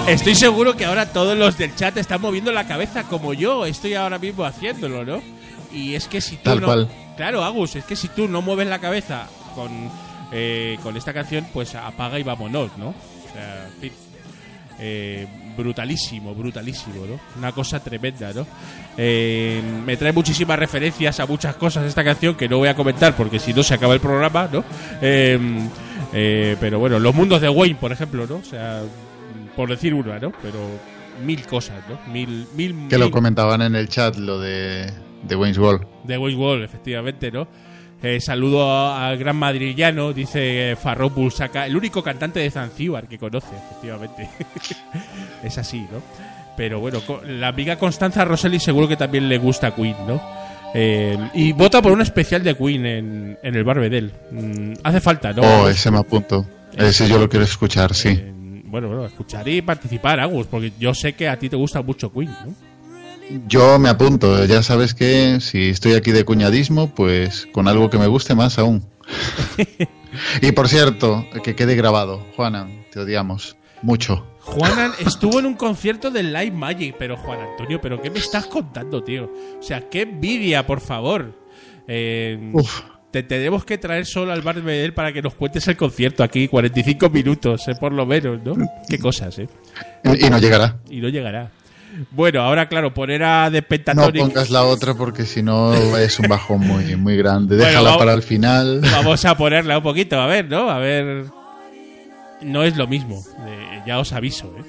Estoy 0.08 0.36
seguro 0.36 0.76
que 0.76 0.86
ahora 0.86 1.06
todos 1.06 1.38
los 1.38 1.58
del 1.58 1.76
chat 1.76 1.98
están 1.98 2.22
moviendo 2.22 2.52
la 2.52 2.66
cabeza 2.66 3.04
como 3.04 3.34
yo 3.34 3.66
estoy 3.66 3.94
ahora 3.94 4.20
mismo 4.20 4.46
haciéndolo, 4.46 5.04
¿no? 5.04 5.37
Y 5.74 5.96
es 5.96 6.08
que 6.08 6.22
si 6.22 6.36
tú 6.38 6.44
Tal 6.44 6.60
no, 6.62 6.66
cual. 6.68 6.88
claro, 7.16 7.44
Agus, 7.44 7.76
es 7.76 7.84
que 7.86 7.96
si 7.96 8.08
tú 8.10 8.28
no 8.28 8.42
mueves 8.42 8.68
la 8.68 8.80
cabeza 8.80 9.28
con 9.56 9.72
eh, 10.32 10.78
con 10.84 10.96
esta 10.98 11.14
canción, 11.14 11.46
pues 11.54 11.74
apaga 11.76 12.20
y 12.20 12.24
vámonos, 12.24 12.70
¿no? 12.78 12.90
O 12.90 13.34
sea, 13.34 13.66
en 13.68 13.82
fin. 13.82 13.92
Eh, 14.80 15.26
brutalísimo, 15.58 16.36
brutalísimo, 16.36 17.06
¿no? 17.08 17.20
Una 17.38 17.52
cosa 17.52 17.80
tremenda, 17.80 18.32
¿no? 18.34 18.46
Eh, 18.96 19.62
me 19.86 19.98
trae 19.98 20.12
muchísimas 20.14 20.60
referencias 20.60 21.20
a 21.20 21.26
muchas 21.26 21.56
cosas 21.56 21.86
esta 21.86 22.04
canción 22.04 22.36
que 22.36 22.48
no 22.48 22.58
voy 22.60 22.68
a 22.68 22.76
comentar 22.76 23.16
porque 23.16 23.40
si 23.40 23.54
no 23.54 23.64
se 23.64 23.74
acaba 23.74 23.96
el 23.96 24.00
programa, 24.00 24.48
¿no? 24.52 24.64
Eh, 25.02 25.40
eh, 26.14 26.56
pero 26.60 26.78
bueno, 26.78 27.00
los 27.00 27.16
mundos 27.16 27.42
de 27.42 27.50
Wayne, 27.50 27.78
por 27.80 27.92
ejemplo, 27.92 28.28
¿no? 28.28 28.36
O 28.36 28.44
sea, 28.44 28.84
por 29.56 29.68
decir 29.70 29.96
una, 29.96 30.20
¿no? 30.20 30.32
Pero 30.44 30.60
mil 31.26 31.44
cosas, 31.48 31.78
¿no? 31.90 31.98
Mil, 32.14 32.48
mil, 32.56 32.88
Que 32.88 33.00
lo 33.00 33.06
mil- 33.06 33.12
comentaban 33.14 33.64
en 33.64 33.76
el 33.76 33.90
chat, 33.90 34.16
lo 34.18 34.40
de, 34.40 34.94
de 35.24 35.36
Wayne's 35.36 35.58
World. 35.58 35.86
de 36.04 36.18
Wayne 36.18 36.38
Wall, 36.40 36.64
efectivamente, 36.64 37.32
¿no? 37.32 37.48
Eh, 38.04 38.20
saludo 38.22 38.72
a- 38.72 39.08
al 39.08 39.18
gran 39.18 39.36
madrillano, 39.38 40.14
dice 40.14 40.78
Farro 40.82 41.10
Pulsaca, 41.10 41.66
el 41.66 41.76
único 41.76 42.04
cantante 42.04 42.40
de 42.40 42.52
Zanzíbar 42.52 43.08
que 43.08 43.18
conoce, 43.18 43.56
efectivamente. 43.56 44.30
es 45.44 45.58
así, 45.58 45.80
¿no? 45.92 46.02
Pero 46.56 46.80
bueno, 46.80 47.00
la 47.26 47.50
amiga 47.50 47.78
Constanza 47.78 48.26
Rosselli 48.26 48.60
seguro 48.60 48.88
que 48.88 48.98
también 48.98 49.28
le 49.30 49.38
gusta 49.38 49.74
Queen, 49.76 49.96
¿no? 50.08 50.22
Eh, 50.74 51.18
y 51.34 51.54
vota 51.54 51.82
por 51.82 51.92
un 51.92 52.02
especial 52.02 52.44
de 52.44 52.56
Queen 52.56 52.86
en, 52.86 53.38
en 53.42 53.56
el 53.56 53.64
Barbedel. 53.64 54.12
Mm, 54.32 54.74
hace 54.84 55.00
falta, 55.02 55.34
¿no? 55.34 55.42
Oh, 55.44 55.70
ese 55.70 55.90
me 55.92 55.98
apunto. 56.00 56.46
Ese 56.76 57.08
yo 57.08 57.18
lo 57.18 57.30
quiero 57.30 57.46
escuchar, 57.46 57.94
sí. 57.96 58.10
Eh, 58.10 58.34
bueno, 58.66 58.88
bueno, 58.90 59.06
escuchar 59.06 59.48
y 59.48 59.62
participar, 59.62 60.20
Agus, 60.20 60.46
porque 60.48 60.72
yo 60.80 60.94
sé 60.94 61.14
que 61.14 61.30
a 61.30 61.38
ti 61.40 61.48
te 61.50 61.56
gusta 61.56 61.82
mucho 61.82 62.12
Queen, 62.12 62.30
¿no? 62.46 62.54
Yo 63.48 63.80
me 63.80 63.90
apunto. 63.90 64.46
Ya 64.46 64.64
sabes 64.64 64.94
que 64.94 65.40
si 65.42 65.70
estoy 65.70 65.94
aquí 65.94 66.12
de 66.12 66.26
cuñadismo, 66.26 66.94
pues 66.94 67.48
con 67.52 67.68
algo 67.68 67.90
que 67.90 67.98
me 67.98 68.08
guste 68.08 68.36
más 68.36 68.58
aún. 68.58 68.86
y 70.42 70.52
por 70.52 70.68
cierto, 70.68 71.26
que 71.44 71.56
quede 71.56 71.76
grabado. 71.76 72.26
Juana, 72.36 72.68
te 72.92 73.00
odiamos. 73.00 73.58
Mucho. 73.82 74.26
Juan 74.40 74.92
estuvo 75.06 75.40
en 75.40 75.46
un 75.46 75.56
concierto 75.56 76.10
de 76.10 76.24
Live 76.24 76.52
Magic, 76.52 76.96
pero 76.98 77.18
Juan 77.18 77.40
Antonio, 77.42 77.82
¿pero 77.82 78.02
qué 78.02 78.10
me 78.10 78.20
estás 78.20 78.48
contando, 78.48 79.04
tío? 79.04 79.32
O 79.60 79.64
sea, 79.64 79.90
qué 79.90 80.02
envidia, 80.02 80.66
por 80.66 80.80
favor. 80.80 81.38
Eh, 81.88 82.50
Uf. 82.54 82.82
Te 83.12 83.24
tenemos 83.24 83.64
que 83.64 83.78
traer 83.78 84.06
solo 84.06 84.34
al 84.34 84.42
bar 84.42 84.62
Medel 84.62 84.94
para 84.94 85.14
que 85.14 85.22
nos 85.22 85.34
cuentes 85.34 85.66
el 85.70 85.78
concierto 85.78 86.24
aquí, 86.24 86.48
45 86.50 87.10
minutos, 87.10 87.68
eh, 87.68 87.76
por 87.80 87.94
lo 87.94 88.06
menos, 88.06 88.44
¿no? 88.44 88.56
Qué 88.90 89.00
cosas, 89.00 89.40
¿eh? 89.40 89.48
Y 90.04 90.30
no 90.30 90.38
llegará. 90.40 90.78
Y 90.90 91.00
no 91.00 91.08
llegará. 91.08 91.50
Bueno, 92.12 92.42
ahora, 92.42 92.68
claro, 92.68 92.94
poner 92.94 93.24
a 93.24 93.50
The 93.52 93.64
No 93.96 94.12
pongas 94.12 94.50
la 94.50 94.64
otra 94.64 94.94
porque 94.94 95.26
si 95.26 95.42
no 95.42 95.74
es 95.98 96.20
un 96.20 96.28
bajón 96.28 96.60
muy, 96.60 96.96
muy 96.96 97.16
grande. 97.18 97.56
Bueno, 97.56 97.70
Déjala 97.70 97.90
vamos- 97.90 98.00
para 98.00 98.14
el 98.14 98.24
final. 98.24 98.82
Vamos 98.92 99.24
a 99.26 99.36
ponerla 99.36 99.78
un 99.78 99.84
poquito, 99.84 100.20
a 100.20 100.26
ver, 100.28 100.48
¿no? 100.50 100.70
A 100.70 100.80
ver. 100.80 101.26
No 102.42 102.64
es 102.64 102.78
lo 102.78 102.86
mismo, 102.88 103.24
eh, 103.48 103.82
ya 103.88 103.98
os 104.00 104.14
aviso, 104.14 104.54
¿eh? 104.60 104.64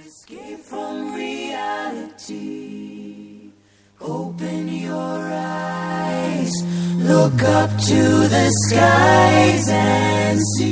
Open 4.00 4.68
your 4.68 5.20
eyes, 5.32 6.52
look 6.98 7.42
up 7.42 7.68
to 7.78 8.28
the 8.28 8.48
skies 8.68 9.68
and 9.68 10.40
see. 10.56 10.68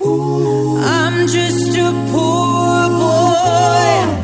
Ooh. 0.00 0.78
I'm 0.82 1.26
just 1.28 1.76
a 1.76 1.92
poor 2.10 2.47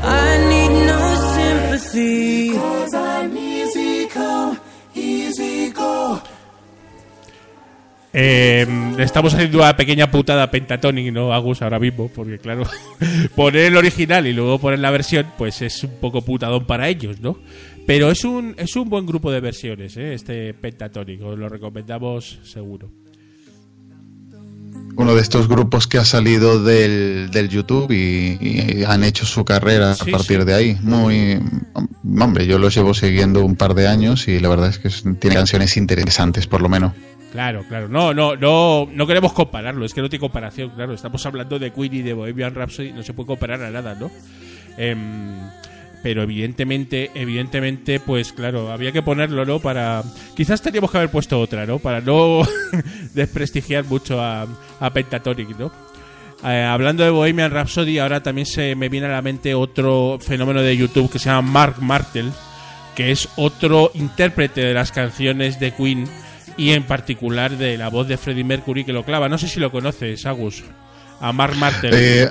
I 0.02 0.38
need 0.48 0.86
no 0.86 1.00
sympathy. 1.34 2.52
Cause 2.54 2.94
I'm 2.94 3.36
easy 3.36 4.06
come, 4.08 4.58
easy 4.94 5.70
go. 5.70 6.20
Eh, 8.16 8.64
le 8.96 9.02
estamos 9.02 9.34
haciendo 9.34 9.58
una 9.58 9.76
pequeña 9.76 10.08
putada 10.08 10.48
Pentatonic, 10.48 11.12
¿no, 11.12 11.34
Agus? 11.34 11.62
Ahora 11.62 11.80
mismo, 11.80 12.08
porque 12.08 12.38
claro, 12.38 12.62
poner 13.34 13.66
el 13.66 13.76
original 13.76 14.26
y 14.28 14.32
luego 14.32 14.60
poner 14.60 14.78
la 14.78 14.92
versión, 14.92 15.26
pues 15.36 15.60
es 15.62 15.82
un 15.82 15.98
poco 16.00 16.22
putadón 16.22 16.64
para 16.64 16.88
ellos, 16.88 17.20
¿no? 17.20 17.38
Pero 17.86 18.10
es 18.10 18.24
un, 18.24 18.54
es 18.56 18.76
un 18.76 18.88
buen 18.88 19.04
grupo 19.04 19.32
de 19.32 19.40
versiones, 19.40 19.96
¿eh? 19.96 20.14
Este 20.14 20.54
Pentatonic, 20.54 21.22
os 21.22 21.36
lo 21.36 21.48
recomendamos 21.48 22.38
seguro. 22.44 23.03
Uno 24.96 25.14
de 25.14 25.20
estos 25.22 25.48
grupos 25.48 25.86
que 25.86 25.98
ha 25.98 26.04
salido 26.04 26.62
del, 26.62 27.30
del 27.32 27.48
YouTube 27.48 27.90
y, 27.90 28.38
y 28.40 28.84
han 28.84 29.02
hecho 29.04 29.26
su 29.26 29.44
carrera 29.44 29.94
Sí, 29.94 30.08
a 30.08 30.12
partir 30.16 30.40
sí. 30.40 30.46
de 30.46 30.54
ahí. 30.54 30.78
Muy. 30.82 31.40
Hombre, 32.20 32.46
yo 32.46 32.58
los 32.58 32.74
llevo 32.74 32.94
siguiendo 32.94 33.44
un 33.44 33.56
par 33.56 33.74
de 33.74 33.88
años 33.88 34.28
y 34.28 34.38
la 34.38 34.48
verdad 34.48 34.68
es 34.68 34.78
que 34.78 34.88
tiene 35.16 35.34
canciones 35.36 35.76
interesantes, 35.76 36.46
por 36.46 36.60
lo 36.62 36.68
menos. 36.68 36.92
Claro, 37.32 37.64
claro. 37.68 37.88
No, 37.88 38.14
no, 38.14 38.36
no, 38.36 38.88
no 38.92 39.06
queremos 39.08 39.32
compararlo, 39.32 39.84
es 39.84 39.92
que 39.92 40.00
no 40.00 40.08
tiene 40.08 40.20
comparación, 40.20 40.70
claro. 40.70 40.94
Estamos 40.94 41.26
hablando 41.26 41.58
de 41.58 41.72
Queen 41.72 41.92
y 41.94 42.02
de 42.02 42.12
Bohemian 42.12 42.54
Rhapsody, 42.54 42.92
no 42.92 43.02
se 43.02 43.12
puede 43.12 43.26
comparar 43.26 43.60
a 43.62 43.70
nada, 43.70 43.96
¿no? 43.96 44.08
Em, 44.76 45.34
pero 46.04 46.22
evidentemente, 46.22 47.10
evidentemente, 47.14 47.98
pues 47.98 48.34
claro, 48.34 48.70
había 48.70 48.92
que 48.92 49.00
ponerlo, 49.00 49.46
¿no? 49.46 49.58
Para. 49.58 50.02
Quizás 50.36 50.60
teníamos 50.60 50.90
que 50.90 50.98
haber 50.98 51.10
puesto 51.10 51.40
otra, 51.40 51.64
¿no? 51.64 51.78
Para 51.78 52.02
no 52.02 52.42
desprestigiar 53.14 53.86
mucho 53.86 54.20
a, 54.20 54.46
a 54.80 54.90
Pentatonic, 54.92 55.58
¿no? 55.58 55.72
Eh, 56.44 56.62
hablando 56.62 57.04
de 57.04 57.08
Bohemian 57.08 57.50
Rhapsody, 57.50 58.00
ahora 58.00 58.22
también 58.22 58.44
se 58.44 58.74
me 58.74 58.90
viene 58.90 59.06
a 59.06 59.12
la 59.12 59.22
mente 59.22 59.54
otro 59.54 60.18
fenómeno 60.20 60.60
de 60.60 60.76
YouTube 60.76 61.10
que 61.10 61.18
se 61.18 61.30
llama 61.30 61.50
Mark 61.50 61.76
Martel, 61.80 62.30
que 62.94 63.10
es 63.10 63.26
otro 63.36 63.90
intérprete 63.94 64.60
de 64.60 64.74
las 64.74 64.92
canciones 64.92 65.58
de 65.58 65.72
Queen 65.72 66.04
y 66.58 66.72
en 66.72 66.82
particular 66.82 67.56
de 67.56 67.78
la 67.78 67.88
voz 67.88 68.08
de 68.08 68.18
Freddie 68.18 68.44
Mercury 68.44 68.84
que 68.84 68.92
lo 68.92 69.06
clava. 69.06 69.30
No 69.30 69.38
sé 69.38 69.48
si 69.48 69.58
lo 69.58 69.72
conoces, 69.72 70.26
Agus. 70.26 70.64
A 71.18 71.32
Mark 71.32 71.56
Martel. 71.56 71.94
Eh, 71.94 72.28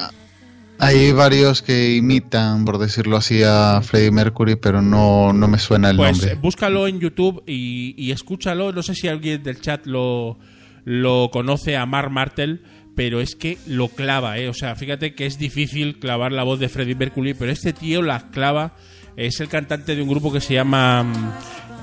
hay 0.85 1.11
varios 1.11 1.61
que 1.61 1.95
imitan, 1.95 2.65
por 2.65 2.77
decirlo 2.77 3.17
así, 3.17 3.41
a 3.43 3.81
Freddie 3.81 4.11
Mercury, 4.11 4.55
pero 4.55 4.81
no, 4.81 5.33
no 5.33 5.47
me 5.47 5.57
suena 5.59 5.89
el 5.89 5.97
pues 5.97 6.17
nombre. 6.17 6.33
eh, 6.33 6.37
búscalo 6.41 6.87
en 6.87 6.99
YouTube 6.99 7.43
y, 7.47 7.95
y 7.97 8.11
escúchalo. 8.11 8.71
No 8.71 8.83
sé 8.83 8.95
si 8.95 9.07
alguien 9.07 9.43
del 9.43 9.61
chat 9.61 9.85
lo, 9.85 10.37
lo 10.85 11.29
conoce 11.31 11.77
a 11.77 11.85
Mark 11.85 12.11
Martel, 12.11 12.61
pero 12.95 13.21
es 13.21 13.35
que 13.35 13.57
lo 13.65 13.87
clava, 13.87 14.37
¿eh? 14.37 14.49
O 14.49 14.53
sea, 14.53 14.75
fíjate 14.75 15.15
que 15.15 15.25
es 15.25 15.37
difícil 15.39 15.99
clavar 15.99 16.31
la 16.31 16.43
voz 16.43 16.59
de 16.59 16.69
Freddie 16.69 16.95
Mercury, 16.95 17.33
pero 17.33 17.51
este 17.51 17.73
tío 17.73 18.01
la 18.01 18.29
clava. 18.31 18.75
Es 19.15 19.39
el 19.39 19.47
cantante 19.47 19.95
de 19.95 20.01
un 20.01 20.09
grupo 20.09 20.31
que 20.33 20.41
se 20.41 20.55
llama 20.55 21.03
mm, 21.03 21.31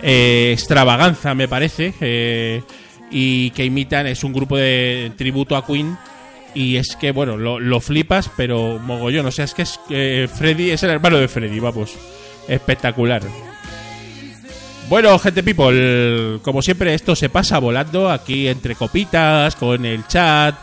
eh, 0.03 0.51
Extravaganza, 0.53 1.34
me 1.34 1.46
parece, 1.46 1.94
eh, 2.01 2.61
y 3.11 3.51
que 3.51 3.64
imitan, 3.64 4.07
es 4.09 4.24
un 4.24 4.32
grupo 4.32 4.57
de 4.57 5.12
tributo 5.16 5.57
a 5.57 5.64
Queen. 5.64 5.96
Y 6.55 6.76
es 6.76 6.96
que, 6.96 7.12
bueno, 7.12 7.36
lo, 7.36 7.61
lo 7.61 7.80
flipas, 7.80 8.30
pero 8.36 8.78
mogollón. 8.78 9.26
O 9.26 9.30
sea, 9.30 9.44
es 9.44 9.55
que 9.55 9.62
es, 9.62 9.80
eh, 9.90 10.28
Freddy 10.32 10.70
es 10.70 10.82
el 10.82 10.90
hermano 10.90 11.18
de 11.18 11.28
Freddy, 11.28 11.61
vamos. 11.61 11.94
Espectacular. 12.48 13.22
Bueno, 14.88 15.16
gente 15.20 15.44
people, 15.44 16.40
como 16.42 16.62
siempre 16.62 16.94
esto 16.94 17.14
se 17.14 17.28
pasa 17.28 17.61
volando 17.61 18.11
aquí 18.11 18.48
entre 18.48 18.74
copitas, 18.74 19.55
con 19.55 19.86
el 19.86 20.05
chat, 20.09 20.57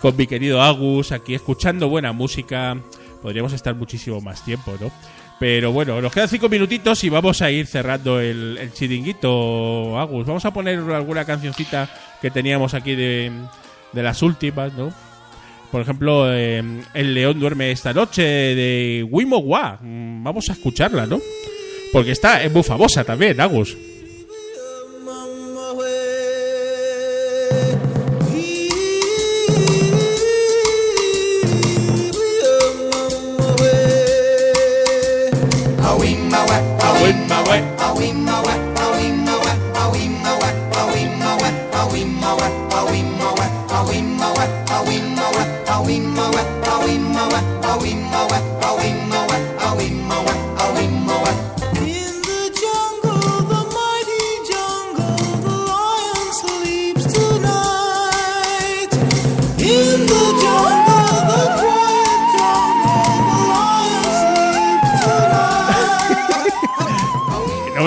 con 0.00 0.16
mi 0.16 0.28
querido 0.28 0.62
Agus, 0.62 1.10
aquí 1.10 1.34
escuchando 1.34 1.88
buena 1.88 2.12
música. 2.12 2.76
Podríamos 3.20 3.52
estar 3.52 3.74
muchísimo 3.74 4.20
más 4.20 4.44
tiempo, 4.44 4.76
¿no? 4.80 4.92
Pero 5.40 5.72
bueno, 5.72 6.00
nos 6.00 6.12
quedan 6.12 6.28
cinco 6.28 6.48
minutitos 6.48 7.02
y 7.02 7.08
vamos 7.08 7.42
a 7.42 7.50
ir 7.50 7.66
cerrando 7.66 8.20
el, 8.20 8.56
el 8.58 8.72
chiringuito, 8.72 9.98
Agus. 9.98 10.24
Vamos 10.24 10.44
a 10.44 10.52
poner 10.52 10.78
alguna 10.78 11.24
cancioncita 11.24 11.88
que 12.22 12.30
teníamos 12.30 12.74
aquí 12.74 12.94
de, 12.94 13.32
de 13.92 14.02
las 14.04 14.22
últimas, 14.22 14.72
¿no? 14.74 14.92
Por 15.74 15.82
ejemplo, 15.82 16.32
eh, 16.32 16.62
El 16.94 17.14
León 17.14 17.40
duerme 17.40 17.72
esta 17.72 17.92
noche 17.92 18.22
de 18.22 19.04
Wimo 19.10 19.38
Wa. 19.38 19.76
Mm, 19.82 20.22
Vamos 20.22 20.48
a 20.48 20.52
escucharla, 20.52 21.04
¿no? 21.04 21.20
Porque 21.92 22.12
está, 22.12 22.44
es 22.44 22.52
muy 22.52 22.62
famosa 22.62 23.02
también, 23.02 23.40
Agus. 23.40 23.76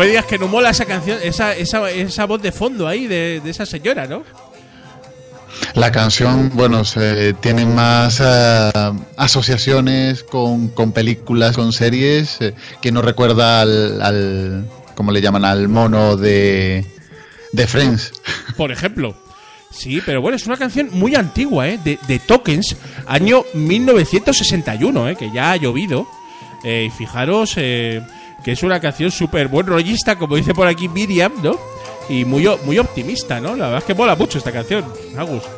Me 0.07 0.11
digas 0.11 0.25
que 0.25 0.39
no 0.39 0.47
mola 0.47 0.69
esa 0.69 0.85
canción, 0.85 1.19
esa, 1.21 1.53
esa, 1.53 1.91
esa 1.91 2.25
voz 2.25 2.41
de 2.41 2.53
fondo 2.53 2.87
ahí 2.87 3.07
de, 3.07 3.41
de 3.43 3.49
esa 3.49 3.65
señora, 3.65 4.07
¿no? 4.07 4.23
La 5.73 5.91
canción, 5.91 6.49
bueno, 6.53 6.85
se, 6.85 7.33
tiene 7.33 7.65
más 7.65 8.21
eh, 8.23 8.71
asociaciones 9.17 10.23
con, 10.23 10.69
con 10.69 10.93
películas, 10.93 11.57
con 11.57 11.73
series, 11.73 12.39
eh, 12.39 12.53
que 12.81 12.93
no 12.93 13.01
recuerda 13.01 13.59
al, 13.59 14.01
al, 14.01 14.65
¿cómo 14.95 15.11
le 15.11 15.19
llaman? 15.19 15.43
Al 15.43 15.67
mono 15.67 16.15
de, 16.15 16.85
de 17.51 17.67
Friends. 17.67 18.13
Por 18.55 18.71
ejemplo. 18.71 19.13
Sí, 19.71 20.01
pero 20.05 20.21
bueno, 20.21 20.37
es 20.37 20.47
una 20.47 20.55
canción 20.55 20.89
muy 20.93 21.15
antigua, 21.15 21.67
¿eh? 21.67 21.79
De, 21.83 21.99
de 22.07 22.19
Tokens, 22.19 22.77
año 23.07 23.43
1961, 23.53 25.09
¿eh? 25.09 25.15
Que 25.17 25.31
ya 25.33 25.51
ha 25.51 25.57
llovido. 25.57 26.07
Eh, 26.63 26.85
y 26.87 26.89
fijaros 26.89 27.53
eh, 27.57 28.01
que 28.43 28.53
es 28.53 28.63
una 28.63 28.79
canción 28.79 29.11
súper 29.11 29.47
buen 29.47 29.67
rollista, 29.67 30.17
como 30.17 30.35
dice 30.35 30.53
por 30.53 30.67
aquí 30.67 30.87
Miriam, 30.87 31.33
¿no? 31.41 31.57
Y 32.09 32.25
muy, 32.25 32.47
muy 32.63 32.79
optimista, 32.79 33.39
¿no? 33.41 33.55
La 33.55 33.65
verdad 33.65 33.79
es 33.79 33.85
que 33.85 33.93
mola 33.93 34.15
mucho 34.15 34.37
esta 34.37 34.51
canción, 34.51 34.85
Agus. 35.17 35.43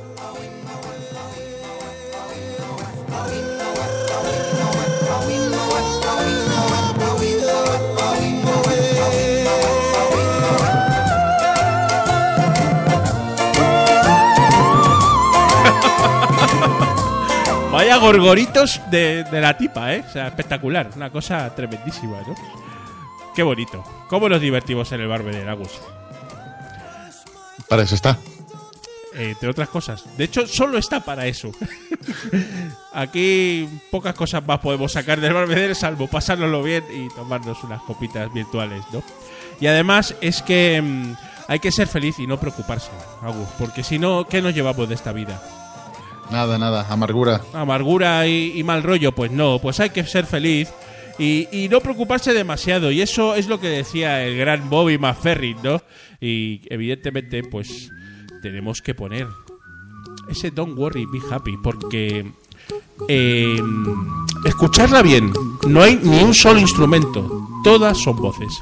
Vaya 17.71 17.97
gorgoritos 17.97 18.82
de, 18.89 19.23
de 19.25 19.41
la 19.41 19.55
tipa, 19.55 19.93
¿eh? 19.93 20.03
O 20.07 20.11
sea, 20.11 20.27
espectacular. 20.27 20.89
Una 20.95 21.11
cosa 21.11 21.53
tremendísima, 21.55 22.17
¿no? 22.27 22.34
Qué 23.39 23.43
bonito. 23.43 23.81
¿Cómo 24.09 24.27
nos 24.27 24.41
divertimos 24.41 24.91
en 24.91 24.99
el 24.99 25.07
barbe 25.07 25.31
de 25.31 25.49
Agus? 25.49 25.71
Para 27.69 27.83
eso 27.83 27.95
está. 27.95 28.17
Eh, 29.15 29.29
entre 29.29 29.47
otras 29.47 29.69
cosas. 29.69 30.03
De 30.17 30.25
hecho, 30.25 30.45
solo 30.45 30.77
está 30.77 30.99
para 30.99 31.25
eso. 31.25 31.49
Aquí 32.93 33.65
pocas 33.91 34.13
cosas 34.13 34.45
más 34.45 34.59
podemos 34.59 34.91
sacar 34.91 35.21
del 35.21 35.31
Barbedel, 35.31 35.73
salvo 35.73 36.07
pasárnoslo 36.07 36.61
bien 36.63 36.83
y 36.93 37.07
tomarnos 37.15 37.63
unas 37.63 37.81
copitas 37.83 38.29
virtuales, 38.33 38.83
¿no? 38.91 39.01
Y 39.61 39.67
además 39.67 40.15
es 40.19 40.41
que 40.41 40.81
mm, 40.81 41.13
hay 41.47 41.59
que 41.59 41.71
ser 41.71 41.87
feliz 41.87 42.19
y 42.19 42.27
no 42.27 42.41
preocuparse, 42.41 42.91
Agus, 43.21 43.47
porque 43.57 43.85
si 43.85 43.99
no, 43.99 44.27
¿qué 44.27 44.41
nos 44.41 44.53
llevamos 44.53 44.89
de 44.89 44.95
esta 44.95 45.13
vida? 45.13 45.41
Nada, 46.29 46.57
nada. 46.57 46.85
Amargura. 46.89 47.39
amargura 47.53 48.27
y, 48.27 48.59
y 48.59 48.63
mal 48.65 48.83
rollo, 48.83 49.13
pues 49.13 49.31
no, 49.31 49.59
pues 49.59 49.79
hay 49.79 49.91
que 49.91 50.03
ser 50.03 50.25
feliz 50.25 50.69
y, 51.20 51.67
no 51.70 51.82
preocuparse 51.82 52.34
demasiado. 52.34 52.91
Y 52.91 53.01
eso 53.01 53.36
es 53.36 53.47
lo 53.47 53.59
que 53.59 53.67
decía 53.67 54.26
el 54.26 54.38
gran 54.38 54.70
Bobby 54.70 54.97
McFerrin, 54.97 55.57
¿no? 55.61 55.82
Y 56.22 56.61
evidentemente, 56.70 57.43
pues 57.43 57.91
tenemos 58.41 58.82
que 58.82 58.95
poner 58.95 59.28
ese 60.30 60.51
Don't 60.51 60.78
Worry, 60.78 61.05
Be 61.05 61.20
Happy, 61.30 61.57
porque 61.57 62.26
eh, 63.07 63.61
escucharla 64.45 65.01
bien, 65.01 65.34
no 65.67 65.82
hay 65.82 65.99
ni 66.01 66.22
un 66.24 66.34
solo 66.34 66.59
instrumento, 66.59 67.47
todas 67.63 67.97
son 67.97 68.15
voces. 68.17 68.61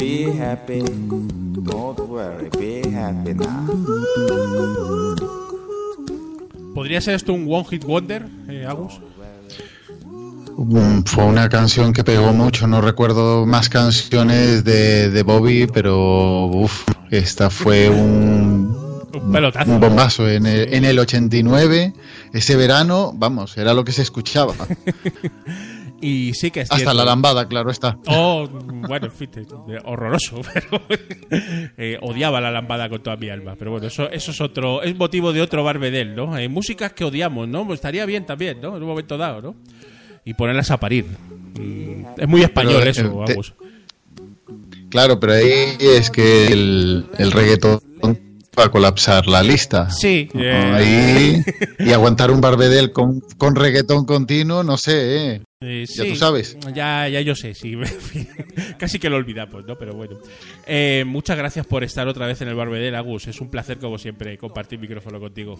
Be 0.00 0.32
happy. 0.32 0.82
Don't 0.82 1.98
worry. 2.08 2.48
Be 2.58 2.80
happy 2.90 3.34
now. 3.34 3.66
¿Podría 6.74 7.00
ser 7.02 7.14
esto 7.16 7.32
un 7.34 7.46
One 7.48 7.64
Hit 7.68 7.84
Wonder, 7.84 8.26
eh, 8.48 8.64
Agus? 8.66 9.00
Um, 10.56 11.04
Fue 11.04 11.24
una 11.24 11.48
canción 11.48 11.92
que 11.92 12.02
pegó 12.04 12.32
mucho, 12.32 12.66
no 12.66 12.80
recuerdo 12.80 13.44
más 13.44 13.68
canciones 13.68 14.64
de, 14.64 15.10
de 15.10 15.22
Bobby, 15.22 15.66
pero 15.66 16.46
uf, 16.46 16.84
esta 17.10 17.50
fue 17.50 17.90
un, 17.90 18.74
Un 19.12 19.32
pelotazo. 19.32 19.70
un 19.70 19.80
bombazo. 19.80 20.28
En 20.28 20.46
el, 20.46 20.72
en 20.72 20.84
el 20.84 20.98
89, 20.98 21.92
ese 22.32 22.56
verano, 22.56 23.12
vamos, 23.14 23.58
era 23.58 23.74
lo 23.74 23.84
que 23.84 23.92
se 23.92 24.02
escuchaba. 24.02 24.54
Y 26.02 26.32
sí 26.34 26.50
que 26.50 26.60
es 26.60 26.64
Hasta 26.70 26.76
cierto. 26.76 26.94
la 26.94 27.04
lambada, 27.04 27.46
claro 27.46 27.70
está. 27.70 27.98
Oh, 28.06 28.48
bueno, 28.48 29.06
en 29.06 29.12
fin, 29.12 29.30
de- 29.32 29.80
horroroso, 29.84 30.40
pero 30.54 30.82
eh, 31.76 31.98
odiaba 32.00 32.40
la 32.40 32.50
lambada 32.50 32.88
con 32.88 33.02
toda 33.02 33.16
mi 33.16 33.28
alma. 33.28 33.54
Pero 33.58 33.72
bueno, 33.72 33.86
eso, 33.86 34.10
eso 34.10 34.30
es 34.30 34.40
otro, 34.40 34.82
es 34.82 34.96
motivo 34.96 35.32
de 35.32 35.42
otro 35.42 35.62
barbedel, 35.62 36.14
¿no? 36.14 36.32
Hay 36.34 36.48
músicas 36.48 36.92
que 36.94 37.04
odiamos, 37.04 37.48
¿no? 37.48 37.66
Pues 37.66 37.78
estaría 37.78 38.06
bien 38.06 38.24
también, 38.24 38.60
¿no? 38.62 38.76
En 38.76 38.82
un 38.82 38.88
momento 38.88 39.18
dado, 39.18 39.42
¿no? 39.42 39.56
Y 40.24 40.32
ponerlas 40.34 40.70
a 40.70 40.78
parir. 40.80 41.04
Mm, 41.58 42.04
Es 42.18 42.28
muy 42.28 42.42
español 42.42 42.76
Pero, 42.78 42.90
eso, 42.90 43.22
eh, 43.22 43.24
te- 43.26 43.32
Agus. 43.34 43.54
Claro, 44.90 45.20
pero 45.20 45.34
ahí 45.34 45.76
es 45.78 46.10
que 46.10 46.46
el, 46.48 47.06
el 47.18 47.30
reggaetón 47.30 47.80
va 48.58 48.64
a 48.64 48.70
colapsar 48.70 49.26
la 49.28 49.42
lista. 49.42 49.88
Sí, 49.90 50.28
eh, 50.34 50.50
Ahí, 50.74 51.42
y 51.78 51.92
aguantar 51.92 52.30
un 52.30 52.40
barbedel 52.40 52.90
con, 52.92 53.20
con 53.38 53.54
reggaetón 53.54 54.04
continuo, 54.04 54.64
no 54.64 54.76
sé, 54.76 55.26
¿eh? 55.34 55.42
Eh, 55.62 55.84
ya 55.86 56.04
sí, 56.04 56.10
tú 56.10 56.16
sabes. 56.16 56.56
Ya, 56.74 57.06
ya 57.08 57.20
yo 57.20 57.34
sé, 57.34 57.52
sí. 57.54 57.76
Casi 58.78 58.98
que 58.98 59.10
lo 59.10 59.16
olvidamos, 59.16 59.64
¿no? 59.66 59.76
Pero 59.76 59.92
bueno. 59.92 60.18
Eh, 60.66 61.04
muchas 61.06 61.36
gracias 61.36 61.66
por 61.66 61.84
estar 61.84 62.08
otra 62.08 62.26
vez 62.26 62.40
en 62.40 62.48
el 62.48 62.54
Barbedel, 62.54 62.94
Agus. 62.94 63.26
Es 63.26 63.42
un 63.42 63.50
placer, 63.50 63.78
como 63.78 63.98
siempre, 63.98 64.38
compartir 64.38 64.78
micrófono 64.78 65.20
contigo. 65.20 65.58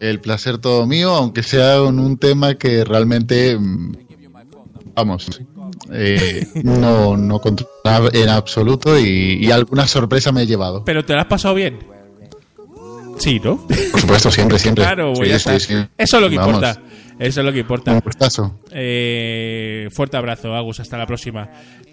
El 0.00 0.18
placer 0.20 0.58
todo 0.58 0.86
mío, 0.86 1.14
aunque 1.14 1.44
sea 1.44 1.76
en 1.76 2.00
un 2.00 2.18
tema 2.18 2.56
que 2.56 2.84
realmente, 2.84 3.56
mm, 3.56 3.92
vamos, 4.96 5.40
eh, 5.92 6.46
no, 6.64 7.16
no 7.16 7.38
controlaba 7.38 8.08
en 8.12 8.28
absoluto 8.28 8.98
y, 8.98 9.38
y 9.40 9.50
alguna 9.52 9.86
sorpresa 9.86 10.32
me 10.32 10.42
he 10.42 10.46
llevado. 10.46 10.84
Pero 10.84 11.04
te 11.04 11.12
lo 11.12 11.20
has 11.20 11.26
pasado 11.26 11.54
bien. 11.54 11.78
Sí, 13.20 13.38
¿no? 13.38 13.64
Por 13.92 14.00
supuesto, 14.00 14.30
siempre, 14.30 14.58
siempre. 14.58 14.82
Claro, 14.82 15.14
Sí, 15.14 15.22
pues 15.26 15.42
sí, 15.42 15.60
sí. 15.60 15.74
Eso 15.98 16.16
es 16.16 16.22
lo 16.22 16.30
que 16.30 16.36
Vamos, 16.36 16.54
importa. 16.54 16.82
Eso 17.20 17.40
es 17.40 17.46
lo 17.46 17.52
que 17.52 17.60
importa. 17.60 17.92
Eh, 18.70 19.88
fuerte 19.90 20.16
abrazo, 20.16 20.54
Agus. 20.54 20.80
Hasta 20.80 20.96
la 20.96 21.06
próxima. 21.06 21.50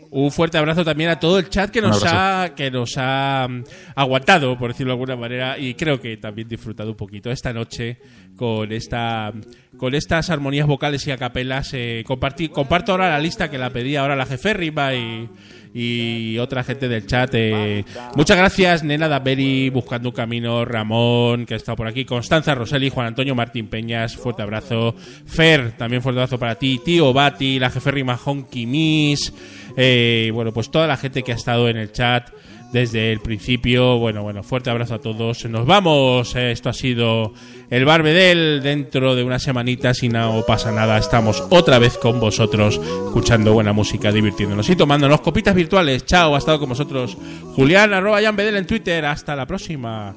Un 0.09 0.31
fuerte 0.31 0.57
abrazo 0.57 0.85
también 0.85 1.09
a 1.09 1.19
todo 1.19 1.37
el 1.39 1.49
chat 1.49 1.69
que 1.69 1.81
nos 1.81 2.01
ha 2.13 2.55
que 2.55 2.71
nos 2.71 2.93
ha 2.97 3.45
mm, 3.49 3.63
aguantado, 3.95 4.57
por 4.57 4.71
decirlo 4.71 4.91
de 4.91 4.95
alguna 4.95 5.15
manera, 5.15 5.57
y 5.59 5.73
creo 5.73 5.99
que 5.99 6.15
también 6.17 6.47
disfrutado 6.47 6.91
un 6.91 6.95
poquito 6.97 7.29
esta 7.29 7.51
noche 7.51 7.97
con 8.35 8.71
esta 8.71 9.33
con 9.77 9.93
estas 9.95 10.29
armonías 10.29 10.65
vocales 10.67 11.05
y 11.07 11.11
acapelas. 11.11 11.71
Eh, 11.73 12.03
compartí- 12.07 12.49
comparto 12.49 12.91
ahora 12.93 13.09
la 13.09 13.19
lista 13.19 13.49
que 13.49 13.57
la 13.57 13.69
pedí 13.69 13.95
ahora 13.95 14.15
la 14.15 14.25
jeférrima 14.25 14.93
y, 14.95 15.29
y 15.73 16.37
otra 16.39 16.63
gente 16.63 16.87
del 16.87 17.05
chat. 17.05 17.29
eh. 17.33 17.83
Muchas 18.15 18.37
gracias, 18.37 18.83
Nena 18.83 19.07
Daberi, 19.07 19.69
Buscando 19.69 20.09
un 20.09 20.15
Camino, 20.15 20.65
Ramón, 20.65 21.45
que 21.45 21.53
ha 21.53 21.57
estado 21.57 21.75
por 21.75 21.87
aquí, 21.87 22.05
Constanza 22.05 22.55
Roseli, 22.55 22.89
Juan 22.89 23.07
Antonio 23.07 23.35
Martín 23.35 23.67
Peñas, 23.67 24.15
fuerte 24.15 24.41
abrazo. 24.41 24.95
Fer, 25.25 25.73
también 25.77 26.01
fuerte 26.01 26.21
abrazo 26.21 26.39
para 26.39 26.55
ti. 26.55 26.79
Tío 26.83 27.11
Bati, 27.13 27.59
la 27.59 27.69
jeférrima 27.69 28.17
Honky 28.23 28.65
Miss. 28.65 29.31
Eh, 29.77 30.31
bueno, 30.33 30.51
pues 30.51 30.69
toda 30.69 30.87
la 30.87 30.97
gente 30.97 31.23
que 31.23 31.31
ha 31.31 31.35
estado 31.35 31.69
en 31.69 31.77
el 31.77 31.91
chat 31.91 32.29
desde 32.71 33.11
el 33.11 33.19
principio. 33.19 33.97
Bueno, 33.97 34.23
bueno, 34.23 34.43
fuerte 34.43 34.69
abrazo 34.69 34.95
a 34.95 34.99
todos. 34.99 35.45
Nos 35.45 35.65
vamos. 35.65 36.35
Eh, 36.35 36.51
Esto 36.51 36.69
ha 36.69 36.73
sido 36.73 37.33
el 37.69 37.85
Barbedel. 37.85 38.61
Dentro 38.61 39.15
de 39.15 39.23
unas 39.23 39.43
semanitas 39.43 40.01
y 40.03 40.09
no 40.09 40.43
pasa 40.45 40.71
nada. 40.71 40.97
Estamos 40.97 41.43
otra 41.49 41.79
vez 41.79 41.97
con 41.97 42.19
vosotros, 42.19 42.79
escuchando 43.05 43.53
buena 43.53 43.73
música, 43.73 44.11
divirtiéndonos 44.11 44.69
y 44.69 44.75
tomándonos 44.75 45.21
copitas 45.21 45.55
virtuales. 45.55 46.05
Chao, 46.05 46.35
ha 46.35 46.39
estado 46.39 46.59
con 46.59 46.69
vosotros 46.69 47.17
Julián, 47.55 47.93
arroba 47.93 48.21
Jan 48.21 48.35
Bedel 48.35 48.57
en 48.57 48.67
Twitter. 48.67 49.05
Hasta 49.05 49.35
la 49.35 49.45
próxima. 49.45 50.13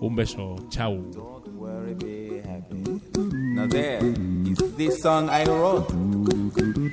Un 0.00 0.16
beso. 0.16 0.56
Chao. 0.70 1.33
Now 3.54 3.66
there 3.66 4.02
is 4.02 4.58
this 4.74 5.00
song 5.00 5.28
I 5.30 5.44
wrote. 5.44 5.86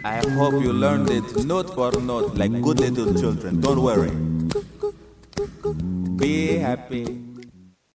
I 0.05 0.21
hope 0.37 0.61
you 0.61 0.71
learned 0.71 1.09
it 1.09 1.43
note 1.43 1.73
for 1.73 1.91
note 1.99 2.35
like 2.35 2.51
good 2.61 2.79
little 2.79 3.17
children. 3.17 3.61
Don't 3.61 3.81
worry. 3.81 4.13
Be 6.17 6.57
happy. 6.57 7.30